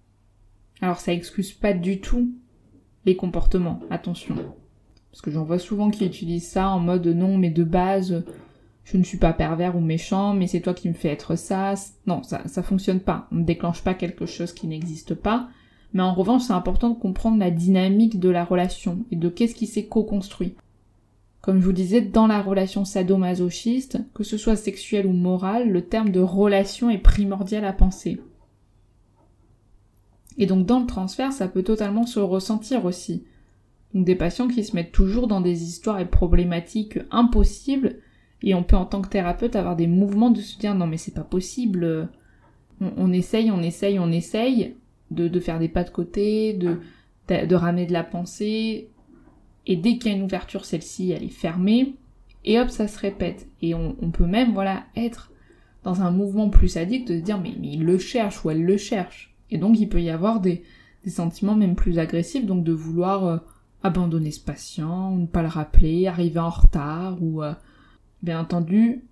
Alors 0.81 0.99
ça 0.99 1.13
excuse 1.13 1.53
pas 1.53 1.73
du 1.73 2.01
tout 2.01 2.33
les 3.05 3.15
comportements, 3.15 3.79
attention. 3.91 4.35
Parce 5.11 5.21
que 5.21 5.29
j'en 5.29 5.43
vois 5.43 5.59
souvent 5.59 5.91
qui 5.91 6.03
utilisent 6.03 6.49
ça 6.49 6.69
en 6.69 6.79
mode 6.79 7.05
non, 7.05 7.37
mais 7.37 7.51
de 7.51 7.63
base, 7.63 8.23
je 8.87 8.95
ne 8.95 9.03
suis 9.03 9.17
pas 9.17 9.33
pervers 9.33 9.75
ou 9.75 9.81
méchant, 9.81 10.33
mais 10.33 10.47
c'est 10.47 10.61
toi 10.61 10.73
qui 10.73 10.87
me 10.87 10.93
fais 10.93 11.09
être 11.09 11.35
ça. 11.35 11.73
Non, 12.05 12.23
ça, 12.23 12.47
ça 12.47 12.63
fonctionne 12.63 13.01
pas. 13.01 13.27
On 13.33 13.35
ne 13.35 13.43
déclenche 13.43 13.83
pas 13.83 13.93
quelque 13.93 14.25
chose 14.25 14.53
qui 14.53 14.65
n'existe 14.65 15.13
pas. 15.13 15.49
Mais 15.91 16.03
en 16.03 16.13
revanche, 16.13 16.43
c'est 16.43 16.53
important 16.53 16.91
de 16.91 16.97
comprendre 16.97 17.37
la 17.37 17.51
dynamique 17.51 18.17
de 18.17 18.29
la 18.29 18.45
relation 18.45 18.99
et 19.11 19.17
de 19.17 19.27
qu'est-ce 19.27 19.55
qui 19.55 19.67
s'est 19.67 19.87
co-construit. 19.87 20.55
Comme 21.41 21.59
je 21.59 21.65
vous 21.65 21.73
disais, 21.73 21.99
dans 21.99 22.27
la 22.27 22.41
relation 22.41 22.85
sadomasochiste, 22.85 23.99
que 24.13 24.23
ce 24.23 24.37
soit 24.37 24.55
sexuelle 24.55 25.05
ou 25.05 25.11
morale, 25.11 25.69
le 25.69 25.85
terme 25.85 26.11
de 26.11 26.21
relation 26.21 26.89
est 26.89 26.97
primordial 26.97 27.65
à 27.65 27.73
penser. 27.73 28.21
Et 30.37 30.45
donc 30.45 30.65
dans 30.65 30.79
le 30.79 30.85
transfert, 30.85 31.33
ça 31.33 31.49
peut 31.49 31.63
totalement 31.63 32.05
se 32.05 32.21
ressentir 32.21 32.85
aussi. 32.85 33.25
Donc 33.93 34.05
des 34.05 34.15
patients 34.15 34.47
qui 34.47 34.63
se 34.63 34.77
mettent 34.77 34.93
toujours 34.93 35.27
dans 35.27 35.41
des 35.41 35.63
histoires 35.63 35.99
et 35.99 36.05
problématiques 36.05 36.99
impossibles, 37.11 37.97
et 38.43 38.53
on 38.53 38.63
peut 38.63 38.75
en 38.75 38.85
tant 38.85 39.01
que 39.01 39.09
thérapeute 39.09 39.55
avoir 39.55 39.75
des 39.75 39.87
mouvements 39.87 40.29
de 40.29 40.41
se 40.41 40.57
dire 40.57 40.75
non 40.75 40.87
mais 40.87 40.97
c'est 40.97 41.13
pas 41.13 41.21
possible, 41.21 42.09
on, 42.79 43.11
essaye, 43.11 43.51
on 43.51 43.61
essaye, 43.61 43.99
on 43.99 44.11
essaye 44.11 44.75
de, 45.11 45.39
faire 45.39 45.59
des 45.59 45.69
pas 45.69 45.83
de 45.83 45.89
côté, 45.89 46.53
de, 46.53 47.55
ramener 47.55 47.85
de 47.85 47.93
la 47.93 48.03
pensée, 48.03 48.89
et 49.65 49.75
dès 49.75 49.97
qu'il 49.97 50.11
y 50.11 50.13
a 50.13 50.17
une 50.17 50.23
ouverture, 50.23 50.65
celle-ci 50.65 51.11
elle 51.11 51.23
est 51.23 51.29
fermée, 51.29 51.95
et 52.45 52.59
hop 52.59 52.69
ça 52.69 52.87
se 52.87 52.99
répète. 52.99 53.47
Et 53.61 53.73
on, 53.73 53.93
peut 54.11 54.25
même 54.25 54.53
voilà 54.53 54.83
être 54.95 55.31
dans 55.83 56.01
un 56.01 56.11
mouvement 56.11 56.49
plus 56.49 56.69
sadique 56.69 57.07
de 57.07 57.17
se 57.17 57.23
dire 57.23 57.39
mais, 57.39 57.53
il 57.61 57.83
le 57.83 57.97
cherche 57.97 58.43
ou 58.43 58.51
elle 58.51 58.63
le 58.63 58.77
cherche. 58.77 59.33
Et 59.49 59.57
donc 59.57 59.79
il 59.79 59.89
peut 59.89 60.01
y 60.01 60.09
avoir 60.09 60.39
des, 60.39 60.63
sentiments 61.07 61.55
même 61.55 61.75
plus 61.75 61.99
agressifs, 61.99 62.45
donc 62.45 62.65
de 62.65 62.73
vouloir 62.73 63.25
euh, 63.25 63.37
abandonner 63.81 64.31
ce 64.31 64.41
patient, 64.41 65.11
ne 65.11 65.25
pas 65.25 65.41
le 65.41 65.47
rappeler, 65.47 66.05
arriver 66.05 66.41
en 66.41 66.49
retard, 66.49 67.17
ou 67.21 67.41
euh, 67.41 67.53
bien 68.23 68.39
entendu, 68.39 69.03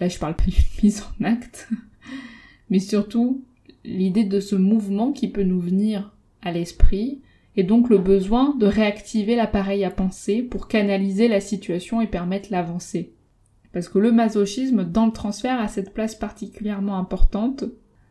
là 0.00 0.08
je 0.08 0.18
parle 0.18 0.36
pas 0.36 0.44
d'une 0.44 0.64
mise 0.82 1.02
en 1.02 1.24
acte, 1.24 1.68
mais 2.70 2.80
surtout 2.80 3.42
l'idée 3.84 4.24
de 4.24 4.40
ce 4.40 4.56
mouvement 4.56 5.12
qui 5.12 5.28
peut 5.28 5.42
nous 5.42 5.60
venir 5.60 6.14
à 6.42 6.52
l'esprit, 6.52 7.20
et 7.56 7.64
donc 7.64 7.88
le 7.88 7.98
besoin 7.98 8.54
de 8.56 8.66
réactiver 8.66 9.34
l'appareil 9.34 9.84
à 9.84 9.90
penser 9.90 10.42
pour 10.42 10.68
canaliser 10.68 11.26
la 11.26 11.40
situation 11.40 12.00
et 12.00 12.06
permettre 12.06 12.52
l'avancée. 12.52 13.12
Parce 13.72 13.88
que 13.88 13.98
le 13.98 14.12
masochisme 14.12 14.84
dans 14.84 15.06
le 15.06 15.12
transfert 15.12 15.60
a 15.60 15.68
cette 15.68 15.92
place 15.92 16.14
particulièrement 16.14 16.96
importante 16.98 17.64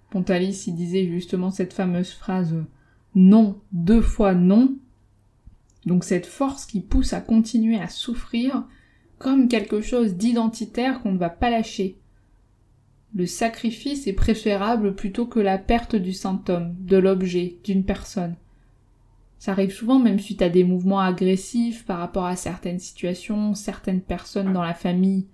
Pontalis 0.09 0.63
il 0.67 0.75
disait 0.75 1.07
justement 1.07 1.51
cette 1.51 1.73
fameuse 1.73 2.11
phrase 2.11 2.55
non, 3.15 3.59
deux 3.71 4.01
fois 4.01 4.33
non. 4.33 4.75
Donc 5.85 6.03
cette 6.03 6.25
force 6.25 6.65
qui 6.65 6.81
pousse 6.81 7.13
à 7.13 7.21
continuer 7.21 7.79
à 7.79 7.87
souffrir 7.87 8.63
comme 9.19 9.47
quelque 9.47 9.81
chose 9.81 10.15
d'identitaire 10.15 11.01
qu'on 11.01 11.11
ne 11.11 11.17
va 11.17 11.29
pas 11.29 11.49
lâcher. 11.49 11.97
Le 13.15 13.25
sacrifice 13.25 14.07
est 14.07 14.13
préférable 14.13 14.95
plutôt 14.95 15.25
que 15.25 15.39
la 15.39 15.57
perte 15.57 15.95
du 15.95 16.13
symptôme, 16.13 16.75
de 16.79 16.97
l'objet, 16.97 17.57
d'une 17.63 17.83
personne. 17.83 18.35
Ça 19.39 19.51
arrive 19.51 19.71
souvent 19.71 19.99
même 19.99 20.19
suite 20.19 20.41
à 20.41 20.49
des 20.49 20.63
mouvements 20.63 20.99
agressifs 20.99 21.85
par 21.85 21.99
rapport 21.99 22.25
à 22.25 22.35
certaines 22.35 22.79
situations, 22.79 23.53
certaines 23.53 24.01
personnes 24.01 24.53
dans 24.53 24.63
la 24.63 24.73
famille 24.73 25.27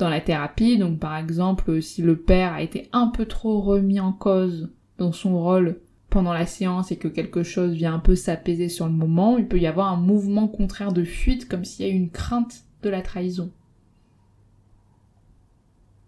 dans 0.00 0.08
la 0.08 0.20
thérapie. 0.20 0.78
Donc 0.78 0.98
par 0.98 1.16
exemple, 1.16 1.80
si 1.80 2.02
le 2.02 2.16
père 2.16 2.54
a 2.54 2.62
été 2.62 2.88
un 2.92 3.08
peu 3.08 3.26
trop 3.26 3.60
remis 3.60 4.00
en 4.00 4.12
cause 4.12 4.70
dans 4.98 5.12
son 5.12 5.38
rôle 5.38 5.78
pendant 6.08 6.32
la 6.32 6.46
séance 6.46 6.90
et 6.90 6.96
que 6.96 7.08
quelque 7.08 7.44
chose 7.44 7.72
vient 7.72 7.94
un 7.94 8.00
peu 8.00 8.16
s'apaiser 8.16 8.68
sur 8.68 8.86
le 8.86 8.92
moment, 8.92 9.38
il 9.38 9.46
peut 9.46 9.60
y 9.60 9.66
avoir 9.66 9.92
un 9.92 10.00
mouvement 10.00 10.48
contraire 10.48 10.92
de 10.92 11.04
fuite 11.04 11.48
comme 11.48 11.64
s'il 11.64 11.86
y 11.86 11.90
a 11.90 11.92
une 11.92 12.10
crainte 12.10 12.64
de 12.82 12.88
la 12.88 13.02
trahison. 13.02 13.52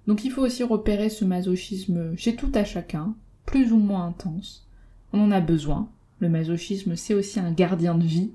Donc 0.06 0.24
il 0.24 0.30
faut 0.30 0.42
aussi 0.42 0.62
repérer 0.62 1.08
ce 1.08 1.24
masochisme 1.24 2.16
chez 2.16 2.34
tout 2.34 2.50
à 2.54 2.64
chacun, 2.64 3.14
plus 3.46 3.72
ou 3.72 3.78
moins 3.78 4.06
intense. 4.06 4.68
On 5.12 5.20
en 5.20 5.30
a 5.30 5.40
besoin. 5.40 5.90
Le 6.18 6.28
masochisme, 6.28 6.96
c'est 6.96 7.14
aussi 7.14 7.40
un 7.40 7.52
gardien 7.52 7.96
de 7.96 8.04
vie, 8.04 8.32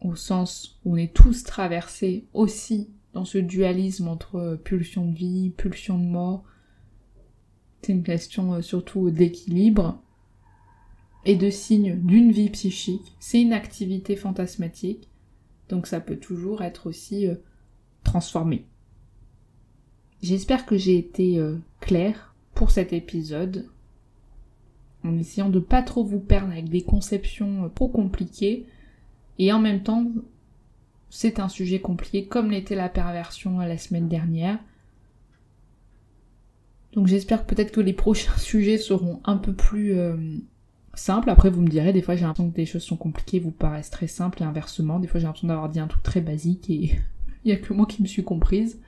au 0.00 0.14
sens 0.14 0.80
où 0.84 0.94
on 0.94 0.96
est 0.96 1.12
tous 1.12 1.44
traversés 1.44 2.26
aussi 2.32 2.90
dans 3.12 3.24
ce 3.24 3.38
dualisme 3.38 4.08
entre 4.08 4.58
pulsion 4.64 5.06
de 5.06 5.16
vie, 5.16 5.50
pulsion 5.50 5.98
de 5.98 6.04
mort. 6.04 6.44
C'est 7.82 7.92
une 7.92 8.02
question 8.02 8.54
euh, 8.54 8.62
surtout 8.62 9.10
d'équilibre 9.10 10.00
et 11.24 11.36
de 11.36 11.50
signe 11.50 12.00
d'une 12.00 12.32
vie 12.32 12.50
psychique. 12.50 13.14
C'est 13.20 13.40
une 13.40 13.52
activité 13.52 14.16
fantasmatique, 14.16 15.08
donc 15.68 15.86
ça 15.86 16.00
peut 16.00 16.16
toujours 16.16 16.62
être 16.62 16.86
aussi 16.88 17.26
euh. 18.14 18.56
J'espère 20.22 20.66
que 20.66 20.76
j'ai 20.76 20.96
été 20.96 21.38
euh, 21.38 21.58
claire 21.80 22.34
pour 22.54 22.70
cet 22.70 22.92
épisode, 22.92 23.68
en 25.04 25.18
essayant 25.18 25.50
de 25.50 25.58
pas 25.58 25.82
trop 25.82 26.04
vous 26.04 26.20
perdre 26.20 26.52
avec 26.52 26.68
des 26.68 26.82
conceptions 26.82 27.70
trop 27.74 27.88
compliquées, 27.88 28.66
et 29.38 29.52
en 29.52 29.58
même 29.58 29.82
temps 29.82 30.06
c'est 31.10 31.38
un 31.38 31.48
sujet 31.48 31.80
compliqué 31.80 32.26
comme 32.26 32.50
l'était 32.50 32.74
la 32.74 32.88
perversion 32.88 33.60
la 33.60 33.78
semaine 33.78 34.08
dernière. 34.08 34.58
Donc 36.92 37.06
j'espère 37.06 37.44
peut-être 37.44 37.70
que 37.70 37.80
les 37.80 37.92
prochains 38.04 38.36
sujets 38.36 38.78
seront 38.78 39.20
un 39.24 39.36
peu 39.36 39.52
plus 39.52 39.96
euh, 39.96 40.16
simples. 40.94 41.30
Après 41.30 41.50
vous 41.50 41.60
me 41.60 41.68
direz, 41.68 41.92
des 41.92 42.02
fois 42.02 42.16
j'ai 42.16 42.22
l'impression 42.22 42.50
que 42.50 42.56
des 42.56 42.66
choses 42.66 42.82
sont 42.82 42.96
compliquées, 42.96 43.38
vous 43.38 43.52
paraissent 43.52 43.90
très 43.90 44.06
simples 44.06 44.42
et 44.42 44.44
inversement. 44.44 44.98
Des 44.98 45.06
fois 45.06 45.20
j'ai 45.20 45.26
l'impression 45.26 45.48
d'avoir 45.48 45.68
dit 45.68 45.80
un 45.80 45.86
truc 45.86 46.02
très 46.02 46.20
basique 46.20 46.70
et 46.70 46.98
il 47.44 47.48
n'y 47.48 47.54
a 47.54 47.60
que 47.60 47.72
moi 47.72 47.86
qui 47.86 48.02
me 48.02 48.06
suis 48.06 48.24
comprise. 48.24 48.80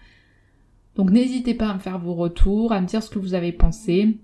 Donc 0.94 1.10
n'hésitez 1.10 1.54
pas 1.54 1.68
à 1.68 1.74
me 1.74 1.78
faire 1.78 1.98
vos 1.98 2.14
retours, 2.14 2.72
à 2.72 2.80
me 2.80 2.86
dire 2.86 3.02
ce 3.02 3.10
que 3.10 3.18
vous 3.18 3.34
avez 3.34 3.52
pensé, 3.52 4.18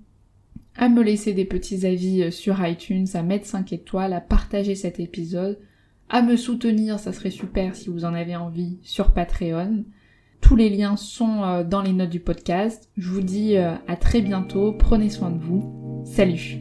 à 0.76 0.88
me 0.88 1.02
laisser 1.02 1.34
des 1.34 1.44
petits 1.44 1.86
avis 1.86 2.22
euh, 2.22 2.30
sur 2.30 2.64
iTunes, 2.66 3.06
à 3.14 3.22
mettre 3.22 3.46
5 3.46 3.72
étoiles, 3.72 4.12
à 4.12 4.20
partager 4.20 4.74
cet 4.74 5.00
épisode 5.00 5.58
à 6.12 6.20
me 6.20 6.36
soutenir, 6.36 6.98
ça 6.98 7.12
serait 7.14 7.30
super 7.30 7.74
si 7.74 7.88
vous 7.88 8.04
en 8.04 8.12
avez 8.12 8.36
envie, 8.36 8.76
sur 8.82 9.12
Patreon. 9.14 9.84
Tous 10.42 10.56
les 10.56 10.68
liens 10.68 10.96
sont 10.96 11.42
euh, 11.42 11.64
dans 11.64 11.80
les 11.80 11.94
notes 11.94 12.10
du 12.10 12.20
podcast. 12.20 12.90
Je 12.98 13.08
vous 13.08 13.22
dis 13.22 13.56
euh, 13.56 13.72
à 13.88 13.96
très 13.96 14.20
bientôt, 14.20 14.72
prenez 14.72 15.08
soin 15.08 15.30
de 15.30 15.38
vous. 15.38 16.04
Salut 16.04 16.60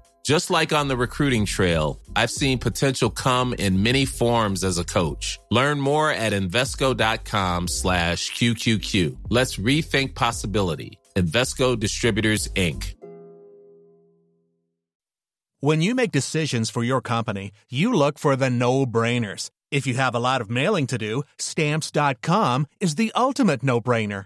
Just 0.23 0.51
like 0.51 0.71
on 0.71 0.87
the 0.87 0.95
recruiting 0.95 1.45
trail, 1.45 1.99
I've 2.15 2.29
seen 2.29 2.59
potential 2.59 3.09
come 3.09 3.53
in 3.53 3.81
many 3.81 4.05
forms 4.05 4.63
as 4.63 4.77
a 4.77 4.83
coach. 4.83 5.39
Learn 5.49 5.79
more 5.79 6.11
at 6.11 6.31
Invesco.com 6.31 7.67
slash 7.67 8.31
QQQ. 8.33 9.17
Let's 9.29 9.57
rethink 9.57 10.13
possibility. 10.13 10.99
Investco 11.15 11.79
Distributors, 11.79 12.47
Inc. 12.49 12.95
When 15.59 15.81
you 15.81 15.93
make 15.93 16.11
decisions 16.11 16.71
for 16.71 16.83
your 16.83 17.01
company, 17.01 17.51
you 17.69 17.93
look 17.93 18.17
for 18.17 18.35
the 18.35 18.49
no-brainers. 18.49 19.51
If 19.69 19.85
you 19.85 19.93
have 19.93 20.15
a 20.15 20.19
lot 20.19 20.41
of 20.41 20.49
mailing 20.49 20.87
to 20.87 20.97
do, 20.97 21.23
Stamps.com 21.37 22.65
is 22.79 22.95
the 22.95 23.11
ultimate 23.15 23.61
no-brainer. 23.63 24.25